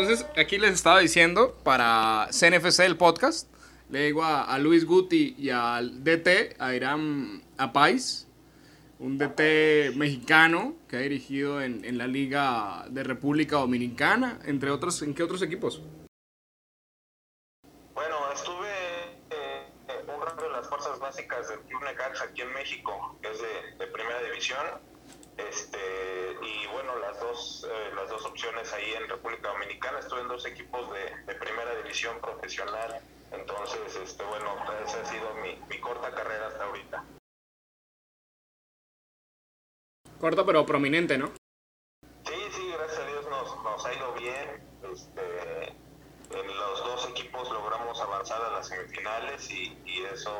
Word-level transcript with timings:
entonces 0.00 0.26
aquí 0.36 0.56
les 0.56 0.72
estaba 0.72 1.00
diciendo 1.00 1.58
para 1.62 2.28
CNFC 2.30 2.80
el 2.80 2.96
podcast, 2.96 3.48
le 3.90 4.06
digo 4.06 4.24
a, 4.24 4.58
Luis 4.58 4.86
Guti 4.86 5.34
y 5.36 5.50
al 5.50 6.02
DT, 6.02 6.56
a 6.58 6.74
Irán 6.74 7.42
Apais, 7.58 8.26
un 8.98 9.18
DT 9.18 9.94
mexicano 9.96 10.74
que 10.88 10.96
ha 10.96 11.00
dirigido 11.00 11.60
en, 11.60 11.84
en 11.84 11.98
la 11.98 12.06
Liga 12.06 12.86
de 12.88 13.04
República 13.04 13.56
Dominicana, 13.56 14.38
entre 14.44 14.70
otros, 14.70 15.02
¿en 15.02 15.14
qué 15.14 15.22
otros 15.22 15.42
equipos? 15.42 15.82
Bueno, 17.92 18.32
estuve 18.32 18.70
eh, 19.30 19.66
un 20.06 20.22
rato 20.22 20.46
en 20.46 20.52
las 20.52 20.66
fuerzas 20.66 20.98
básicas 20.98 21.48
del 21.50 21.60
Club 21.60 21.84
Necaxa 21.84 22.24
aquí 22.24 22.40
en 22.40 22.54
México, 22.54 23.18
que 23.20 23.30
es 23.30 23.38
de, 23.38 23.84
de 23.84 23.86
primera 23.92 24.22
división. 24.22 24.66
Este, 25.48 25.78
y 26.42 26.66
bueno, 26.68 26.98
las 26.98 27.18
dos, 27.20 27.66
eh, 27.68 27.94
las 27.94 28.08
dos 28.10 28.24
opciones 28.24 28.72
ahí 28.72 28.92
en 28.94 29.08
República 29.08 29.48
Dominicana, 29.48 29.98
estuve 30.00 30.20
en 30.20 30.28
dos 30.28 30.44
equipos 30.46 30.90
de, 30.92 31.32
de 31.32 31.34
primera 31.38 31.74
división 31.76 32.20
profesional, 32.50 33.00
entonces, 33.30 33.96
este, 34.02 34.24
bueno, 34.24 34.56
esa 34.84 35.00
ha 35.00 35.04
sido 35.04 35.34
mi, 35.36 35.56
mi 35.68 35.80
corta 35.80 36.10
carrera 36.10 36.48
hasta 36.48 36.64
ahorita. 36.64 37.04
Corta 40.18 40.44
pero 40.44 40.66
prominente, 40.66 41.16
¿no? 41.16 41.28
Sí, 42.26 42.34
sí, 42.50 42.72
gracias 42.72 42.98
a 42.98 43.06
Dios 43.06 43.24
nos, 43.30 43.62
nos 43.62 43.86
ha 43.86 43.94
ido 43.94 44.12
bien. 44.14 44.68
Este, 44.82 45.68
en 45.68 46.56
los 46.58 46.84
dos 46.84 47.08
equipos 47.10 47.48
logramos 47.50 48.00
avanzar 48.00 48.42
a 48.42 48.50
las 48.50 48.66
semifinales 48.66 49.48
y, 49.50 49.78
y 49.86 50.04
eso 50.12 50.32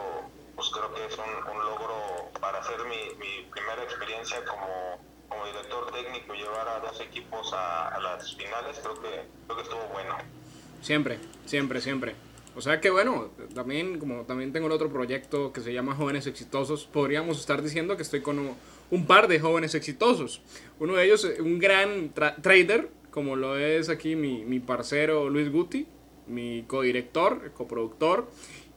pues 0.57 0.69
creo 0.71 0.93
que 0.93 1.07
es 1.07 1.17
un, 1.17 1.57
un 1.57 1.65
logro 1.65 2.31
para 2.41 2.59
hacer 2.59 2.79
mi, 2.85 3.15
mi, 3.19 3.49
primera 3.51 3.83
experiencia 3.85 4.45
como, 4.45 4.99
como 5.29 5.47
director 5.47 5.93
técnico, 5.93 6.35
llevar 6.35 6.69
a 6.69 6.81
dos 6.81 7.01
equipos 7.01 7.53
a, 7.53 7.89
a 7.89 8.01
las 8.01 8.35
finales, 8.35 8.79
creo 8.81 9.01
que, 9.01 9.29
creo 9.47 9.57
que 9.57 9.63
estuvo 9.63 9.85
bueno. 9.93 10.40
Siempre, 10.81 11.19
siempre, 11.47 11.81
siempre. 11.81 12.15
O 12.57 12.61
sea 12.61 12.81
que 12.81 12.91
bueno, 12.91 13.31
también 13.55 13.99
como 13.99 14.23
también 14.25 14.53
tengo 14.53 14.67
el 14.67 14.73
otro 14.73 14.91
proyecto 14.91 15.53
que 15.53 15.61
se 15.61 15.73
llama 15.73 15.95
Jóvenes 15.95 16.27
Exitosos, 16.27 16.85
podríamos 16.87 17.39
estar 17.39 17.63
diciendo 17.63 17.97
que 17.97 18.03
estoy 18.03 18.23
con 18.23 18.57
un, 18.91 19.07
par 19.07 19.29
de 19.29 19.39
jóvenes 19.39 19.75
exitosos. 19.75 20.43
Uno 20.79 20.97
de 20.97 21.05
ellos, 21.05 21.27
un 21.39 21.59
gran 21.59 22.13
trader, 22.13 22.89
como 23.11 23.37
lo 23.37 23.57
es 23.57 23.89
aquí 23.89 24.17
mi, 24.17 24.45
mi 24.45 24.59
parcero 24.59 25.31
Luis 25.31 25.51
Guti, 25.51 25.87
mi 26.27 26.65
codirector, 26.67 27.53
coproductor, 27.53 28.29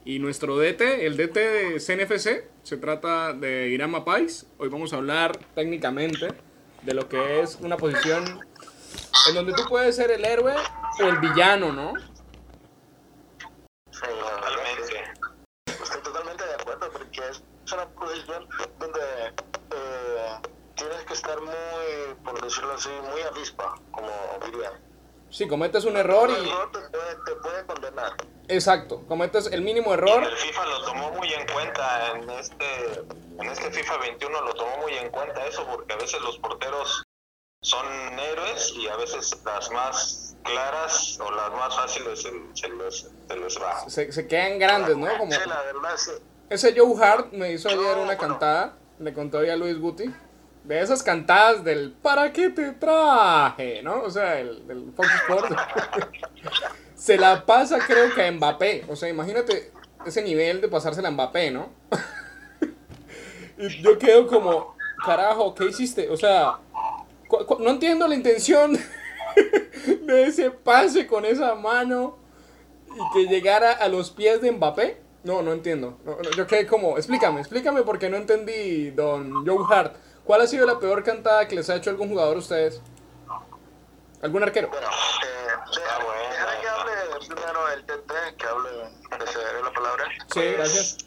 y 0.04 0.18
nuestro 0.18 0.58
DT, 0.58 1.06
el 1.06 1.16
DT 1.16 1.34
de 1.34 1.80
CNFC, 1.80 2.44
se 2.62 2.76
trata 2.76 3.32
de 3.32 3.70
Irama 3.70 4.04
Pais. 4.04 4.46
Hoy 4.58 4.68
vamos 4.68 4.92
a 4.92 4.96
hablar 4.96 5.38
técnicamente 5.54 6.28
de 6.82 6.94
lo 6.94 7.08
que 7.08 7.40
es 7.40 7.58
una 7.60 7.76
posición 7.76 8.40
en 9.28 9.34
donde 9.34 9.52
tú 9.54 9.64
puedes 9.68 9.96
ser 9.96 10.10
el 10.10 10.24
héroe 10.24 10.54
o 11.00 11.04
el 11.04 11.18
villano, 11.18 11.72
¿no? 11.72 11.92
Estoy 15.66 16.02
totalmente 16.02 16.44
de 16.44 16.54
acuerdo 16.54 16.90
porque 16.92 17.20
es 17.28 17.42
una 17.72 17.86
posición 17.88 18.48
donde 18.78 19.00
eh, 19.30 20.38
tienes 20.76 21.04
que 21.04 21.14
estar 21.14 21.40
muy, 21.40 22.14
por 22.24 22.40
decirlo 22.42 22.74
así, 22.74 22.90
muy 23.10 23.22
avispa, 23.22 23.74
como 23.90 24.10
diría. 24.44 24.72
Sí, 25.30 25.48
cometes 25.48 25.84
un 25.84 25.96
error 25.96 26.30
y... 26.30 26.48
error 26.48 26.70
te 26.72 26.80
puede, 26.90 27.14
te 27.26 27.34
puede 27.36 27.66
condenar. 27.66 28.12
Exacto, 28.48 29.04
cometes 29.08 29.46
el 29.46 29.62
mínimo 29.62 29.94
error. 29.94 30.22
Y 30.22 30.26
el 30.26 30.36
FIFA 30.36 30.66
lo 30.66 30.84
tomó 30.84 31.10
muy 31.12 31.32
en 31.32 31.46
cuenta, 31.48 32.12
en 32.12 32.30
este, 32.30 33.04
en 33.40 33.46
este 33.50 33.70
FIFA 33.70 33.96
21 33.98 34.40
lo 34.42 34.54
tomó 34.54 34.76
muy 34.78 34.92
en 34.94 35.10
cuenta 35.10 35.46
eso, 35.46 35.66
porque 35.66 35.94
a 35.94 35.96
veces 35.96 36.20
los 36.20 36.38
porteros 36.38 37.02
son 37.64 37.86
héroes 38.18 38.74
y 38.76 38.88
a 38.88 38.96
veces 38.96 39.40
las 39.42 39.70
más 39.70 40.36
claras 40.42 41.18
o 41.18 41.30
las 41.30 41.50
más 41.50 41.74
fáciles 41.74 42.20
se, 42.20 42.30
se, 42.52 42.68
les, 42.68 43.10
se 43.26 43.36
les, 43.38 43.58
va. 43.58 43.88
Se, 43.88 44.12
se, 44.12 44.28
quedan 44.28 44.58
grandes, 44.58 44.98
¿no? 44.98 45.06
Como, 45.16 45.32
sí, 45.32 45.38
la 45.46 45.62
verdad, 45.62 45.96
sí. 45.96 46.10
Ese 46.50 46.74
Joe 46.78 46.94
Hart 47.02 47.32
me 47.32 47.52
hizo 47.52 47.70
ayer 47.70 47.96
una 47.96 48.18
cantada, 48.18 48.76
le 48.98 49.14
contó 49.14 49.42
ya 49.42 49.54
a 49.54 49.56
Luis 49.56 49.78
Guti, 49.78 50.12
de 50.64 50.80
esas 50.82 51.02
cantadas 51.02 51.64
del 51.64 51.92
¿para 51.92 52.30
qué 52.34 52.50
te 52.50 52.72
traje? 52.72 53.82
¿No? 53.82 54.02
O 54.02 54.10
sea, 54.10 54.38
el, 54.38 54.66
del 54.66 54.92
Fox 54.94 55.08
Sports. 55.22 55.56
se 56.94 57.16
la 57.16 57.46
pasa 57.46 57.78
creo 57.86 58.14
que 58.14 58.26
a 58.26 58.30
Mbappé. 58.30 58.84
O 58.90 58.96
sea, 58.96 59.08
imagínate 59.08 59.72
ese 60.04 60.20
nivel 60.20 60.60
de 60.60 60.68
pasársela 60.68 61.08
a 61.08 61.12
Mbappé, 61.12 61.50
¿no? 61.50 61.70
y 63.56 63.80
yo 63.80 63.98
quedo 63.98 64.26
como, 64.26 64.76
carajo, 65.02 65.54
¿qué 65.54 65.64
hiciste? 65.64 66.10
O 66.10 66.16
sea, 66.18 66.58
no 67.58 67.70
entiendo 67.70 68.06
la 68.08 68.14
intención 68.14 68.78
de 70.02 70.24
ese 70.24 70.50
pase 70.50 71.06
con 71.06 71.24
esa 71.24 71.54
mano 71.54 72.18
y 72.88 73.12
que 73.12 73.26
llegara 73.26 73.72
a 73.72 73.88
los 73.88 74.10
pies 74.10 74.40
de 74.40 74.52
Mbappé. 74.52 75.02
No, 75.24 75.42
no 75.42 75.52
entiendo. 75.52 75.98
No, 76.04 76.16
no, 76.16 76.30
yo 76.36 76.46
quedé 76.46 76.66
como, 76.66 76.98
explícame, 76.98 77.40
explícame 77.40 77.82
porque 77.82 78.10
no 78.10 78.16
entendí, 78.16 78.90
don 78.90 79.46
Joe 79.46 79.64
Hart. 79.68 79.96
¿Cuál 80.24 80.42
ha 80.42 80.46
sido 80.46 80.66
la 80.66 80.78
peor 80.78 81.02
cantada 81.02 81.48
que 81.48 81.56
les 81.56 81.68
ha 81.70 81.76
hecho 81.76 81.90
algún 81.90 82.08
jugador 82.08 82.36
a 82.36 82.38
ustedes? 82.38 82.80
¿Algún 84.22 84.42
arquero? 84.42 84.68
Bueno, 84.68 84.86
eh, 84.86 85.48
deja, 85.74 85.98
deja 86.30 86.60
que 86.60 86.68
hable 86.68 87.26
primero 87.26 87.68
el 87.68 87.84
TT, 87.84 88.36
que 88.38 88.46
hable 88.46 88.70
de 88.70 89.62
la 89.62 89.72
palabra. 89.72 90.04
Sí, 90.32 90.40
gracias. 90.56 90.98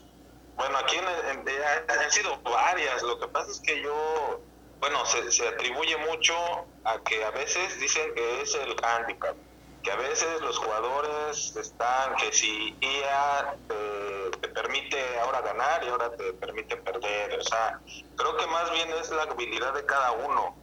Bueno, 0.56 0.78
aquí 0.78 0.98
en, 0.98 1.40
en, 1.40 1.48
han 1.88 2.12
sido 2.12 2.40
varias. 2.44 3.02
Lo 3.04 3.20
que 3.20 3.28
pasa 3.28 3.52
es 3.52 3.60
que 3.60 3.82
yo, 3.82 4.40
bueno, 4.80 5.06
se, 5.06 5.32
se 5.32 5.48
atribuye 5.48 5.98
mucho 5.98 6.36
a 6.84 7.00
que 7.04 7.24
a 7.24 7.32
veces 7.32 7.80
dicen 7.80 8.14
que 8.16 8.42
es 8.42 8.56
el 8.56 8.76
handicap 8.84 9.36
que 9.88 9.94
a 9.94 9.96
veces 9.96 10.42
los 10.42 10.58
jugadores 10.58 11.56
están, 11.56 12.14
que 12.18 12.34
si 12.34 12.76
IA 12.82 13.56
te, 13.70 14.38
te, 14.38 14.48
permite 14.50 14.98
ahora 15.20 15.40
ganar 15.40 15.82
y 15.82 15.88
ahora 15.88 16.12
te 16.12 16.34
permite 16.34 16.76
perder, 16.76 17.40
o 17.40 17.44
sea, 17.44 17.80
creo 18.18 18.36
que 18.36 18.48
más 18.48 18.70
bien 18.72 18.90
es 19.00 19.10
la 19.12 19.22
habilidad 19.22 19.74
de 19.74 19.86
cada 19.86 20.12
uno. 20.12 20.58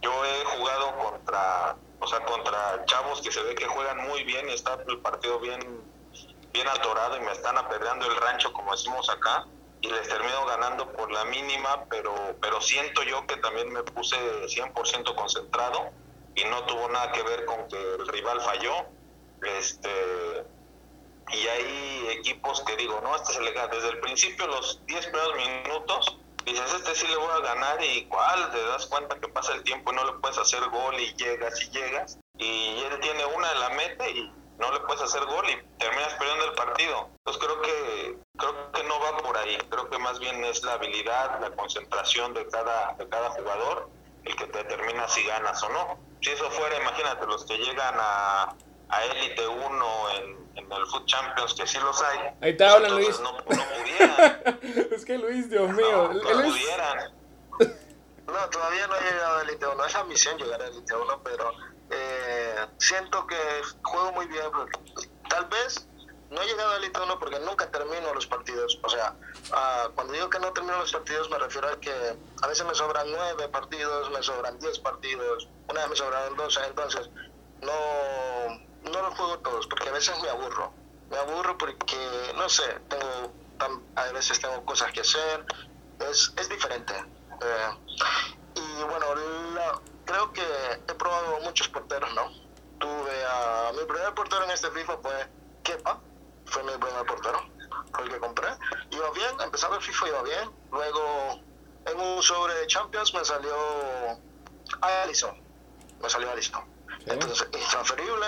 Yo 0.00 0.24
he 0.24 0.44
jugado 0.56 0.96
contra, 0.96 1.76
o 1.98 2.06
sea, 2.06 2.20
contra 2.20 2.82
chavos 2.86 3.20
que 3.20 3.30
se 3.30 3.42
ve 3.42 3.54
que 3.54 3.66
juegan 3.66 3.98
muy 4.08 4.24
bien 4.24 4.48
y 4.48 4.54
está 4.54 4.78
el 4.88 4.98
partido 5.00 5.38
bien, 5.40 5.60
bien 6.50 6.68
atorado 6.68 7.18
y 7.18 7.20
me 7.20 7.32
están 7.32 7.58
apedreando 7.58 8.06
el 8.06 8.16
rancho, 8.16 8.50
como 8.54 8.72
decimos 8.72 9.10
acá, 9.10 9.46
y 9.82 9.88
les 9.88 10.08
termino 10.08 10.44
ganando 10.46 10.90
por 10.92 11.10
la 11.10 11.24
mínima, 11.24 11.84
pero, 11.88 12.14
pero 12.40 12.60
siento 12.60 13.02
yo 13.02 13.26
que 13.26 13.36
también 13.36 13.72
me 13.72 13.82
puse 13.82 14.16
100% 14.16 15.14
concentrado 15.14 15.90
y 16.34 16.44
no 16.44 16.64
tuvo 16.64 16.88
nada 16.88 17.12
que 17.12 17.22
ver 17.22 17.44
con 17.44 17.66
que 17.68 17.76
el 17.76 18.06
rival 18.08 18.40
falló. 18.40 18.74
Este, 19.42 20.44
y 21.32 21.46
hay 21.46 22.08
equipos 22.18 22.62
que 22.62 22.76
digo, 22.76 23.00
no, 23.02 23.16
este 23.16 23.34
se 23.34 23.40
le 23.40 23.52
gana. 23.52 23.68
Desde 23.68 23.88
el 23.88 24.00
principio, 24.00 24.46
los 24.46 24.84
10 24.86 25.06
primeros 25.06 25.36
minutos, 25.36 26.18
dices, 26.44 26.74
este 26.74 26.94
sí 26.94 27.06
le 27.06 27.16
voy 27.16 27.30
a 27.30 27.40
ganar 27.40 27.82
y 27.82 28.00
igual 28.00 28.50
te 28.50 28.62
das 28.66 28.86
cuenta 28.86 29.18
que 29.18 29.28
pasa 29.28 29.54
el 29.54 29.62
tiempo 29.62 29.92
y 29.92 29.96
no 29.96 30.04
le 30.04 30.12
puedes 30.14 30.38
hacer 30.38 30.60
gol 30.68 30.98
y 30.98 31.14
llegas 31.14 31.60
y 31.62 31.70
llegas. 31.70 32.18
Y 32.38 32.82
él 32.82 33.00
tiene 33.00 33.24
una, 33.26 33.54
la 33.54 33.70
mete 33.70 34.10
y 34.10 34.32
no 34.60 34.70
le 34.72 34.80
puedes 34.80 35.02
hacer 35.02 35.24
gol 35.24 35.44
y 35.48 35.78
terminas 35.78 36.14
perdiendo 36.14 36.44
el 36.44 36.52
partido. 36.52 37.08
Entonces 37.18 37.42
creo 37.42 37.62
que 37.62 38.18
creo 38.36 38.72
que 38.72 38.84
no 38.84 39.00
va 39.00 39.16
por 39.18 39.36
ahí. 39.36 39.56
Creo 39.70 39.88
que 39.88 39.98
más 39.98 40.18
bien 40.18 40.44
es 40.44 40.62
la 40.62 40.74
habilidad, 40.74 41.40
la 41.40 41.50
concentración 41.56 42.34
de 42.34 42.46
cada, 42.48 42.94
de 42.94 43.08
cada 43.08 43.30
jugador 43.30 43.88
el 44.24 44.36
que 44.36 44.46
te 44.46 44.58
determina 44.58 45.08
si 45.08 45.24
ganas 45.24 45.62
o 45.62 45.68
no. 45.70 45.98
Si 46.20 46.30
eso 46.30 46.50
fuera, 46.50 46.76
imagínate, 46.76 47.26
los 47.26 47.44
que 47.46 47.56
llegan 47.56 47.94
a, 47.98 48.54
a 48.90 49.04
Elite 49.04 49.46
1 49.48 50.10
en, 50.16 50.50
en, 50.56 50.72
el 50.72 50.86
Food 50.86 51.06
Champions, 51.06 51.54
que 51.54 51.66
sí 51.66 51.78
los 51.78 52.02
hay. 52.02 52.18
Ahí 52.42 52.56
te 52.56 52.64
hablan, 52.64 52.92
pues 52.92 53.06
Luis. 53.06 53.20
No, 53.20 53.32
no 53.32 53.64
pudieran. 53.64 54.60
es 54.92 55.04
que 55.06 55.16
Luis, 55.16 55.48
Dios 55.48 55.70
mío. 55.70 56.12
No, 56.12 56.20
pudieran. 56.20 57.14
No, 58.26 58.50
todavía 58.50 58.86
no 58.86 58.96
he 58.96 59.00
llegado 59.00 59.38
a 59.38 59.42
Elite 59.42 59.66
1. 59.66 59.84
Es 59.86 59.94
ambición 59.94 60.36
llegar 60.36 60.60
a 60.60 60.66
Elite 60.66 60.94
1, 60.94 61.20
pero 61.24 61.50
eh, 61.90 62.66
siento 62.78 63.26
que 63.26 63.36
juego 63.82 64.12
muy 64.12 64.26
bien. 64.26 64.44
Tal 65.28 65.46
vez 65.46 65.86
no 66.30 66.40
he 66.40 66.46
llegado 66.46 66.70
a 66.70 66.76
Elite 66.76 67.00
1 67.00 67.18
porque 67.18 67.40
nunca 67.40 67.70
termino 67.70 68.14
los 68.14 68.26
partidos. 68.26 68.78
O 68.82 68.88
sea, 68.88 69.14
uh, 69.50 69.92
cuando 69.94 70.12
digo 70.12 70.30
que 70.30 70.38
no 70.38 70.52
termino 70.52 70.78
los 70.78 70.92
partidos 70.92 71.28
me 71.30 71.38
refiero 71.38 71.68
a 71.68 71.80
que 71.80 71.92
a 72.42 72.46
veces 72.46 72.64
me 72.66 72.74
sobran 72.74 73.10
nueve 73.10 73.48
partidos, 73.48 74.10
me 74.10 74.22
sobran 74.22 74.58
diez 74.58 74.78
partidos, 74.78 75.48
una 75.68 75.80
vez 75.80 75.90
me 75.90 75.96
sobraron 75.96 76.36
doce, 76.36 76.60
entonces 76.64 77.10
no, 77.60 78.90
no 78.90 79.02
los 79.02 79.14
juego 79.16 79.38
todos 79.40 79.66
porque 79.66 79.88
a 79.88 79.92
veces 79.92 80.20
me 80.22 80.28
aburro. 80.28 80.72
Me 81.10 81.16
aburro 81.16 81.58
porque, 81.58 82.32
no 82.36 82.48
sé, 82.48 82.78
tengo 82.88 83.32
a 83.96 84.12
veces 84.12 84.40
tengo 84.40 84.64
cosas 84.64 84.92
que 84.92 85.00
hacer, 85.00 85.44
es, 86.10 86.32
es 86.36 86.48
diferente. 86.48 86.94
Eh, 86.94 87.70
y 88.54 88.82
bueno, 88.84 89.06
creo 90.10 90.32
que 90.32 90.42
he 90.88 90.94
probado 90.94 91.40
muchos 91.40 91.68
porteros, 91.68 92.12
¿no? 92.14 92.30
Tuve 92.78 93.24
a... 93.26 93.72
Mi 93.72 93.84
primer 93.84 94.12
portero 94.14 94.44
en 94.44 94.50
este 94.50 94.70
FIFA 94.70 94.96
fue 94.98 95.28
Kepa, 95.62 96.00
fue 96.46 96.62
mi 96.64 96.72
primer 96.72 97.06
portero, 97.06 97.40
fue 97.92 98.04
el 98.04 98.10
que 98.10 98.18
compré. 98.18 98.48
Iba 98.90 99.10
bien, 99.10 99.40
empezaba 99.40 99.76
el 99.76 99.82
FIFA, 99.82 100.08
iba 100.08 100.22
bien. 100.22 100.50
Luego, 100.72 101.40
en 101.86 102.00
un 102.00 102.22
sobre 102.22 102.54
de 102.54 102.66
Champions 102.66 103.14
me 103.14 103.24
salió 103.24 103.54
Alisson. 104.80 105.40
Me 106.02 106.10
salió 106.10 106.30
Alisson. 106.32 106.64
Sí. 106.98 107.04
Entonces, 107.06 107.48
intransferible. 107.52 108.26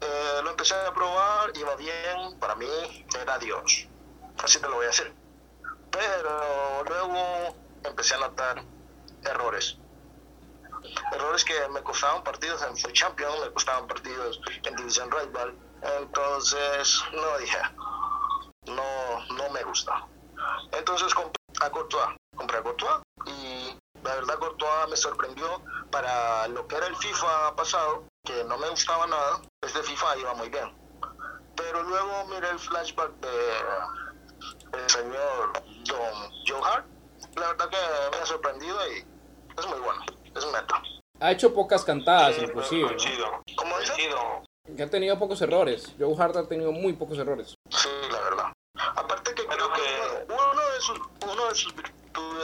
eh, 0.00 0.40
lo 0.42 0.50
empecé 0.50 0.74
a 0.74 0.94
probar, 0.94 1.50
iba 1.56 1.74
bien, 1.76 2.38
para 2.38 2.54
mí 2.54 2.66
era 3.20 3.38
Dios, 3.38 3.86
así 4.42 4.58
te 4.58 4.68
lo 4.68 4.76
voy 4.76 4.84
a 4.84 4.88
decir. 4.88 5.12
Pero 5.90 6.84
luego 6.84 7.56
empecé 7.84 8.14
a 8.14 8.18
notar 8.18 8.62
errores. 9.24 9.76
Errores 11.12 11.44
que 11.44 11.68
me 11.68 11.82
costaban 11.82 12.22
partidos 12.22 12.62
en 12.62 12.76
Free 12.76 12.92
Champion, 12.92 13.32
me 13.40 13.52
costaban 13.52 13.86
partidos 13.86 14.40
en 14.64 14.76
Division 14.76 15.10
Rival. 15.10 15.54
Entonces, 16.00 17.02
no 17.12 17.38
dije, 17.38 17.58
no, 18.66 19.34
no 19.34 19.50
me 19.50 19.62
gusta. 19.64 20.06
Entonces 20.72 21.14
compré 21.14 21.42
a 21.60 21.70
Courtois, 21.70 22.16
compré 22.36 22.58
a 22.58 22.62
Courtois 22.62 23.02
y 23.26 23.78
la 24.02 24.14
verdad 24.14 24.38
Courtois 24.38 24.88
me 24.88 24.96
sorprendió 24.96 25.62
para 25.90 26.48
lo 26.48 26.66
que 26.66 26.76
era 26.76 26.86
el 26.86 26.96
FIFA 26.96 27.54
pasado, 27.56 28.04
que 28.24 28.44
no 28.44 28.56
me 28.58 28.68
gustaba 28.68 29.06
nada, 29.06 29.40
este 29.60 29.82
FIFA 29.82 30.16
iba 30.18 30.34
muy 30.34 30.48
bien. 30.48 30.72
Pero 31.56 31.82
luego 31.82 32.26
miré 32.26 32.48
el 32.50 32.58
flashback 32.58 33.12
de 33.20 34.88
señor 34.88 35.52
Don 35.84 36.30
Joe 36.46 36.62
Hart, 36.64 36.86
la 37.36 37.48
verdad 37.48 37.68
que 37.68 38.16
me 38.16 38.22
ha 38.22 38.26
sorprendido 38.26 38.92
y 38.92 39.06
es 39.58 39.66
muy 39.66 39.78
bueno, 39.80 40.02
es 40.34 40.46
meta. 40.46 40.82
Ha 41.20 41.32
hecho 41.32 41.52
pocas 41.52 41.84
cantadas, 41.84 42.36
Sí, 42.36 42.42
inclusive. 42.42 42.82
¿no? 42.82 42.88
coincido. 42.88 43.26
¿Cómo 43.56 43.78
dice? 43.78 43.92
Coincido. 43.92 44.42
Que 44.76 44.82
ha 44.82 44.90
tenido 44.90 45.18
pocos 45.18 45.40
errores. 45.42 45.92
Joe 45.98 46.14
Hart 46.18 46.36
ha 46.36 46.48
tenido 46.48 46.72
muy 46.72 46.92
pocos 46.92 47.18
errores. 47.18 47.54
Sí, 47.70 47.88
la 48.10 48.20
verdad. 48.20 48.52
Aparte 48.96 49.34
que 49.34 49.44
Creo 49.44 49.72
que 49.72 50.32
uno 50.32 50.72
de 50.74 50.80
sus, 50.80 50.98
uno 51.30 51.48
de 51.48 51.54
sus 51.54 51.74
virtudes 51.74 51.90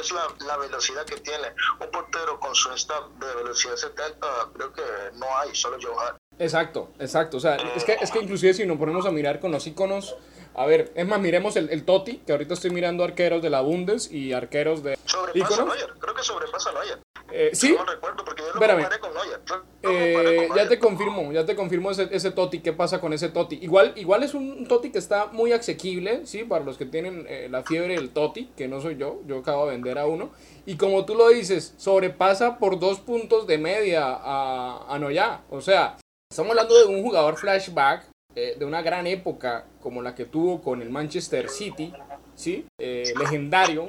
es 0.00 0.12
la, 0.12 0.26
la 0.46 0.56
velocidad 0.56 1.04
que 1.06 1.16
tiene. 1.18 1.48
Un 1.80 1.90
portero 1.90 2.38
con 2.40 2.54
su 2.54 2.72
staff 2.72 3.04
de 3.18 3.34
velocidad 3.36 3.76
70, 3.76 4.26
creo 4.54 4.72
que 4.72 4.82
no 5.14 5.26
hay, 5.38 5.54
solo 5.54 5.78
Joe 5.80 5.94
Hart. 5.98 6.18
Exacto, 6.38 6.90
exacto. 6.98 7.36
O 7.38 7.40
sea, 7.40 7.56
es 7.56 7.84
que, 7.84 7.92
es 7.94 8.10
que 8.10 8.18
inclusive 8.18 8.52
si 8.54 8.66
nos 8.66 8.76
ponemos 8.76 9.06
a 9.06 9.10
mirar 9.10 9.40
con 9.40 9.52
los 9.52 9.66
iconos, 9.66 10.16
a 10.54 10.66
ver, 10.66 10.92
es 10.94 11.06
más, 11.06 11.20
miremos 11.20 11.56
el, 11.56 11.70
el 11.70 11.84
Toti, 11.84 12.18
que 12.18 12.32
ahorita 12.32 12.54
estoy 12.54 12.70
mirando 12.70 13.04
arqueros 13.04 13.40
de 13.42 13.50
la 13.50 13.60
Bundes 13.60 14.10
y 14.10 14.32
arqueros 14.32 14.82
de... 14.82 14.98
Sobrepasa 15.04 15.62
a. 15.62 15.64
Neuer, 15.64 15.94
creo 15.98 16.14
que 16.14 16.22
sobrepasa 16.22 16.70
a 16.70 16.72
Neuer. 16.74 16.98
Eh, 17.32 17.50
sí, 17.52 17.75
No 17.76 17.84
recuerdo 17.84 18.25
porque 18.25 18.43
yo 18.43 18.49
lo 18.49 18.55
Espérame. 18.55 18.82
comparé 18.82 19.00
con 19.00 19.14
Neuer. 19.14 19.40
Yo 19.46 19.56
lo 19.56 19.90
eh, 19.90 20.46
con 20.49 20.56
ya 20.56 20.69
te 20.69 20.78
confirmo, 20.78 21.32
ya 21.32 21.44
te 21.44 21.56
confirmo 21.56 21.90
ese, 21.90 22.08
ese 22.12 22.31
Toti, 22.31 22.61
qué 22.61 22.73
pasa 22.73 23.00
con 23.00 23.12
ese 23.12 23.28
Toti. 23.28 23.58
Igual, 23.61 23.93
igual 23.96 24.23
es 24.23 24.34
un 24.34 24.67
Toti 24.69 24.90
que 24.90 24.99
está 24.99 25.26
muy 25.26 25.52
asequible, 25.52 26.26
¿sí? 26.26 26.44
Para 26.44 26.64
los 26.64 26.78
que 26.78 26.87
tienen 26.87 27.26
eh, 27.28 27.49
la 27.50 27.62
fiebre 27.62 27.94
del 27.94 28.11
Toti, 28.11 28.50
que 28.56 28.69
no 28.69 28.81
soy 28.81 28.96
yo, 28.96 29.20
yo 29.26 29.38
acabo 29.38 29.67
de 29.67 29.73
vender 29.73 29.99
a 29.99 30.06
uno. 30.06 30.31
Y 30.67 30.76
como 30.76 31.05
tú 31.05 31.14
lo 31.14 31.28
dices, 31.28 31.75
sobrepasa 31.76 32.58
por 32.58 32.78
dos 32.78 33.00
puntos 33.00 33.46
de 33.46 33.58
media 33.58 34.05
a, 34.06 34.87
a 34.88 34.99
Noya. 34.99 35.43
O 35.50 35.61
sea, 35.61 35.96
estamos 36.31 36.50
hablando 36.50 36.79
de 36.79 36.84
un 36.87 37.02
jugador 37.02 37.37
flashback 37.37 38.05
eh, 38.34 38.55
de 38.58 38.64
una 38.64 38.82
gran 38.82 39.06
época 39.06 39.67
como 39.81 40.02
la 40.02 40.14
que 40.14 40.25
tuvo 40.26 40.61
con 40.62 40.82
el 40.82 40.90
Manchester 40.90 41.49
City, 41.49 41.93
¿sí? 42.34 42.67
Eh, 42.79 43.14
legendario, 43.19 43.87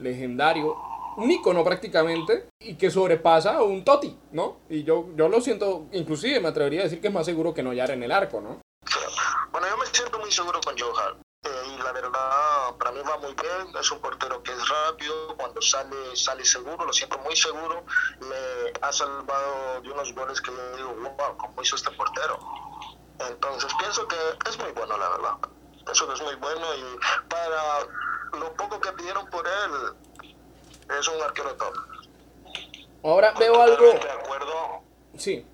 legendario, 0.00 0.76
un 1.16 1.30
icono 1.30 1.62
prácticamente, 1.64 2.48
y 2.60 2.76
que 2.76 2.90
sobrepasa 2.90 3.56
a 3.56 3.62
un 3.62 3.84
Totti, 3.84 4.18
¿no? 4.32 4.60
Y 4.68 4.84
yo, 4.84 5.08
yo 5.16 5.28
lo 5.28 5.40
siento, 5.40 5.86
inclusive 5.92 6.40
me 6.40 6.48
atrevería 6.48 6.80
a 6.80 6.84
decir 6.84 7.00
que 7.00 7.08
es 7.08 7.12
más 7.12 7.26
seguro 7.26 7.52
que 7.54 7.62
Noyar 7.62 7.90
en 7.90 8.02
el 8.02 8.12
arco, 8.12 8.40
¿no? 8.40 8.60
Bueno, 9.50 9.66
yo 9.68 9.76
me 9.76 9.86
siento 9.86 10.18
muy 10.18 10.32
seguro 10.32 10.60
con 10.64 10.78
Joe 10.78 10.92
Hart. 10.98 11.18
Eh, 11.44 11.48
y 11.74 11.82
la 11.82 11.92
verdad, 11.92 12.76
para 12.78 12.92
mí 12.92 13.00
va 13.06 13.18
muy 13.18 13.34
bien. 13.34 13.76
Es 13.78 13.90
un 13.90 14.00
portero 14.00 14.42
que 14.42 14.52
es 14.52 14.68
rápido. 14.68 15.36
Cuando 15.36 15.60
sale, 15.60 16.16
sale 16.16 16.44
seguro. 16.44 16.86
Lo 16.86 16.92
siento 16.92 17.18
muy 17.18 17.36
seguro. 17.36 17.84
Me 18.20 18.72
ha 18.80 18.92
salvado 18.92 19.82
de 19.82 19.90
unos 19.90 20.14
goles 20.14 20.40
que 20.40 20.50
yo 20.50 20.76
digo, 20.76 20.94
wow, 20.94 21.36
¿cómo 21.36 21.60
hizo 21.62 21.76
este 21.76 21.90
portero? 21.90 22.38
Entonces 23.18 23.70
pienso 23.78 24.06
que 24.08 24.16
es 24.48 24.58
muy 24.58 24.72
bueno, 24.72 24.96
la 24.96 25.08
verdad. 25.10 25.34
Pienso 25.84 26.06
que 26.08 26.14
es 26.14 26.22
muy 26.22 26.34
bueno. 26.36 26.66
Y 26.76 27.28
para 27.28 28.38
lo 28.38 28.54
poco 28.54 28.80
que 28.80 28.92
pidieron 28.92 29.28
por 29.28 29.46
él, 29.46 29.94
es 30.88 31.08
un 31.08 31.22
arquero 31.22 31.54
top. 31.56 31.74
Ahora 33.04 33.32
veo 33.38 33.60
algo, 33.60 33.92
de 33.92 34.10
acuerdo, 34.10 34.82
sí, 35.18 35.46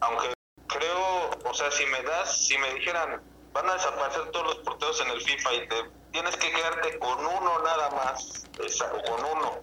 aunque 0.00 0.32
creo, 0.66 1.30
o 1.44 1.54
sea, 1.54 1.70
si 1.70 1.86
me 1.86 2.02
das, 2.02 2.46
si 2.46 2.58
me 2.58 2.74
dijeran, 2.74 3.22
van 3.52 3.68
a 3.68 3.74
desaparecer 3.74 4.30
todos 4.30 4.46
los 4.46 4.56
porteros 4.56 5.00
en 5.00 5.10
el 5.10 5.20
FIFA 5.22 5.54
y 5.54 5.68
te 5.68 5.90
tienes 6.10 6.36
que 6.36 6.50
quedarte 6.52 6.98
con 6.98 7.18
uno 7.24 7.58
nada 7.60 7.90
más, 7.90 8.44
o 8.58 9.02
con 9.10 9.24
uno 9.24 9.58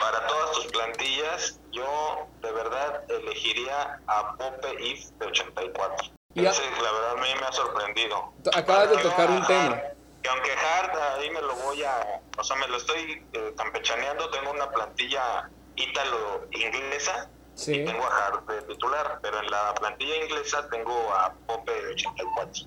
para 0.00 0.26
todas 0.26 0.52
tus 0.52 0.66
plantillas, 0.66 1.60
yo 1.72 2.26
de 2.42 2.52
verdad 2.52 3.02
elegiría 3.08 4.00
a 4.06 4.36
Pope 4.36 4.74
If 4.84 5.10
de 5.18 5.26
84. 5.26 5.96
Y 6.34 6.46
a- 6.46 6.50
Ese, 6.50 6.62
la 6.82 6.92
verdad, 6.92 7.10
a 7.12 7.14
mí 7.16 7.28
me 7.40 7.46
ha 7.46 7.52
sorprendido. 7.52 8.32
acabas 8.54 8.90
de 8.90 8.98
tocar 8.98 9.30
un 9.30 9.46
tema. 9.46 9.82
Que 10.28 10.34
aunque 10.34 10.52
Hart 10.52 10.94
ahí 11.18 11.30
me 11.30 11.40
lo 11.40 11.54
voy 11.56 11.82
a, 11.84 12.20
o 12.36 12.44
sea, 12.44 12.54
me 12.56 12.68
lo 12.68 12.76
estoy 12.76 13.26
eh, 13.32 13.54
campechaneando, 13.56 14.28
tengo 14.30 14.50
una 14.50 14.70
plantilla 14.70 15.48
ítalo-inglesa 15.74 17.30
Sí, 17.54 17.72
y 17.76 17.84
tengo 17.86 18.04
a 18.04 18.26
Hart 18.26 18.46
de 18.46 18.62
titular, 18.62 19.18
pero 19.22 19.40
en 19.40 19.50
la 19.50 19.74
plantilla 19.74 20.16
inglesa 20.16 20.68
tengo 20.68 21.12
a 21.14 21.32
Pope 21.46 21.72
de 21.72 21.92
84. 21.94 22.66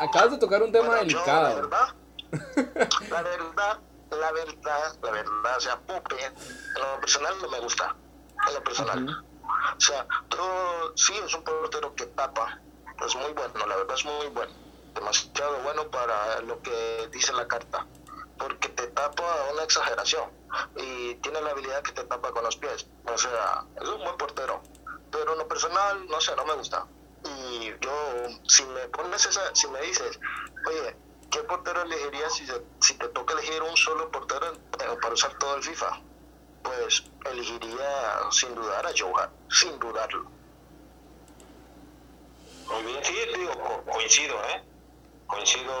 acabas 0.00 0.30
de 0.30 0.38
tocar 0.38 0.62
un 0.62 0.70
tema 0.72 0.86
Bueno, 0.86 1.02
yo, 1.02 1.18
la 1.26 1.50
delicado. 1.50 1.54
verdad, 1.56 1.94
la 3.10 3.22
verdad, 3.22 3.78
la 4.10 4.32
verdad, 4.32 4.96
la 5.02 5.10
verdad, 5.10 5.56
o 5.56 5.60
sea, 5.60 5.76
Pope, 5.80 6.24
en 6.24 6.34
lo 6.80 7.00
personal 7.00 7.34
no 7.42 7.48
me 7.50 7.58
gusta, 7.60 7.94
en 8.48 8.54
lo 8.54 8.62
personal. 8.64 9.24
O 9.76 9.80
sea, 9.80 10.06
todo, 10.28 10.96
sí, 10.96 11.12
es 11.24 11.34
un 11.34 11.42
portero 11.44 11.94
que 11.94 12.06
tapa, 12.06 12.58
es 13.04 13.16
muy 13.16 13.32
bueno, 13.32 13.66
la 13.66 13.76
verdad 13.76 13.96
es 13.96 14.04
muy 14.04 14.26
bueno, 14.28 14.52
demasiado 14.94 15.58
bueno 15.62 15.90
para 15.90 16.40
lo 16.40 16.60
que 16.62 17.08
dice 17.12 17.32
la 17.32 17.46
carta, 17.46 17.86
porque 18.38 18.68
te 18.68 18.86
tapa 18.88 19.24
una 19.52 19.64
exageración 19.64 20.30
y 20.76 21.14
tiene 21.16 21.40
la 21.40 21.50
habilidad 21.50 21.82
que 21.82 21.92
te 21.92 22.04
tapa 22.04 22.30
con 22.32 22.44
los 22.44 22.56
pies, 22.56 22.86
o 23.06 23.18
sea, 23.18 23.64
es 23.80 23.88
un 23.88 24.02
buen 24.02 24.16
portero, 24.16 24.62
pero 25.10 25.32
en 25.32 25.38
lo 25.38 25.48
personal, 25.48 26.06
no 26.08 26.20
sé, 26.20 26.34
no 26.36 26.44
me 26.44 26.54
gusta. 26.54 26.86
Y 27.24 27.72
yo, 27.80 28.26
si 28.48 28.64
me 28.64 28.80
pones 28.88 29.24
esa, 29.26 29.54
si 29.54 29.68
me 29.68 29.80
dices, 29.82 30.18
oye, 30.66 30.96
¿qué 31.30 31.40
portero 31.44 31.82
elegirías 31.82 32.34
si, 32.80 32.94
te 32.94 33.08
toca 33.08 33.34
elegir 33.34 33.62
un 33.62 33.76
solo 33.76 34.10
portero 34.10 34.54
para 35.00 35.14
usar 35.14 35.36
todo 35.38 35.56
el 35.56 35.62
FIFA? 35.62 36.00
Pues 36.62 37.04
elegiría 37.30 38.30
sin 38.30 38.54
dudar 38.54 38.86
a 38.86 38.90
Joe 38.96 39.12
Hart, 39.16 39.32
sin 39.50 39.78
dudarlo. 39.78 40.24
Muy 42.66 42.82
bien, 42.84 43.04
sí, 43.04 43.14
coincido, 43.92 44.34
¿eh? 44.44 44.64
Coincido 45.32 45.72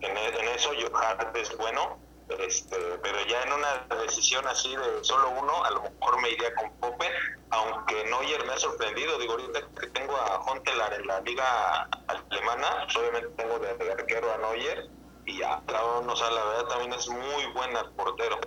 en, 0.00 0.16
e- 0.16 0.40
en 0.40 0.48
eso, 0.48 0.70
Hart 0.94 1.36
es 1.36 1.54
bueno, 1.58 2.00
este, 2.38 2.98
pero 3.02 3.20
ya 3.26 3.42
en 3.42 3.52
una 3.52 3.86
decisión 4.00 4.46
así 4.48 4.74
de 4.74 5.04
solo 5.04 5.28
uno, 5.28 5.62
a 5.64 5.70
lo 5.70 5.82
mejor 5.82 6.22
me 6.22 6.30
iría 6.30 6.54
con 6.54 6.70
Pope, 6.78 7.12
aunque 7.50 8.04
Neuer 8.04 8.46
me 8.46 8.54
ha 8.54 8.56
sorprendido, 8.56 9.18
digo, 9.18 9.34
ahorita 9.34 9.60
que 9.78 9.86
tengo 9.88 10.16
a 10.16 10.40
Hontelar 10.46 10.94
en 10.94 11.06
la 11.06 11.20
liga 11.20 11.88
alemana, 12.06 12.68
pues 12.84 12.96
obviamente 12.96 13.28
tengo 13.36 13.58
de, 13.58 13.92
arquero 13.92 14.32
a 14.32 14.38
Neuer, 14.38 14.82
y 15.26 15.40
claro, 15.66 16.00
no, 16.00 16.14
o 16.14 16.16
sea, 16.16 16.30
la 16.30 16.44
verdad 16.44 16.64
también 16.64 16.94
es 16.94 17.06
muy 17.08 17.46
buen 17.52 17.70
portero. 17.96 18.40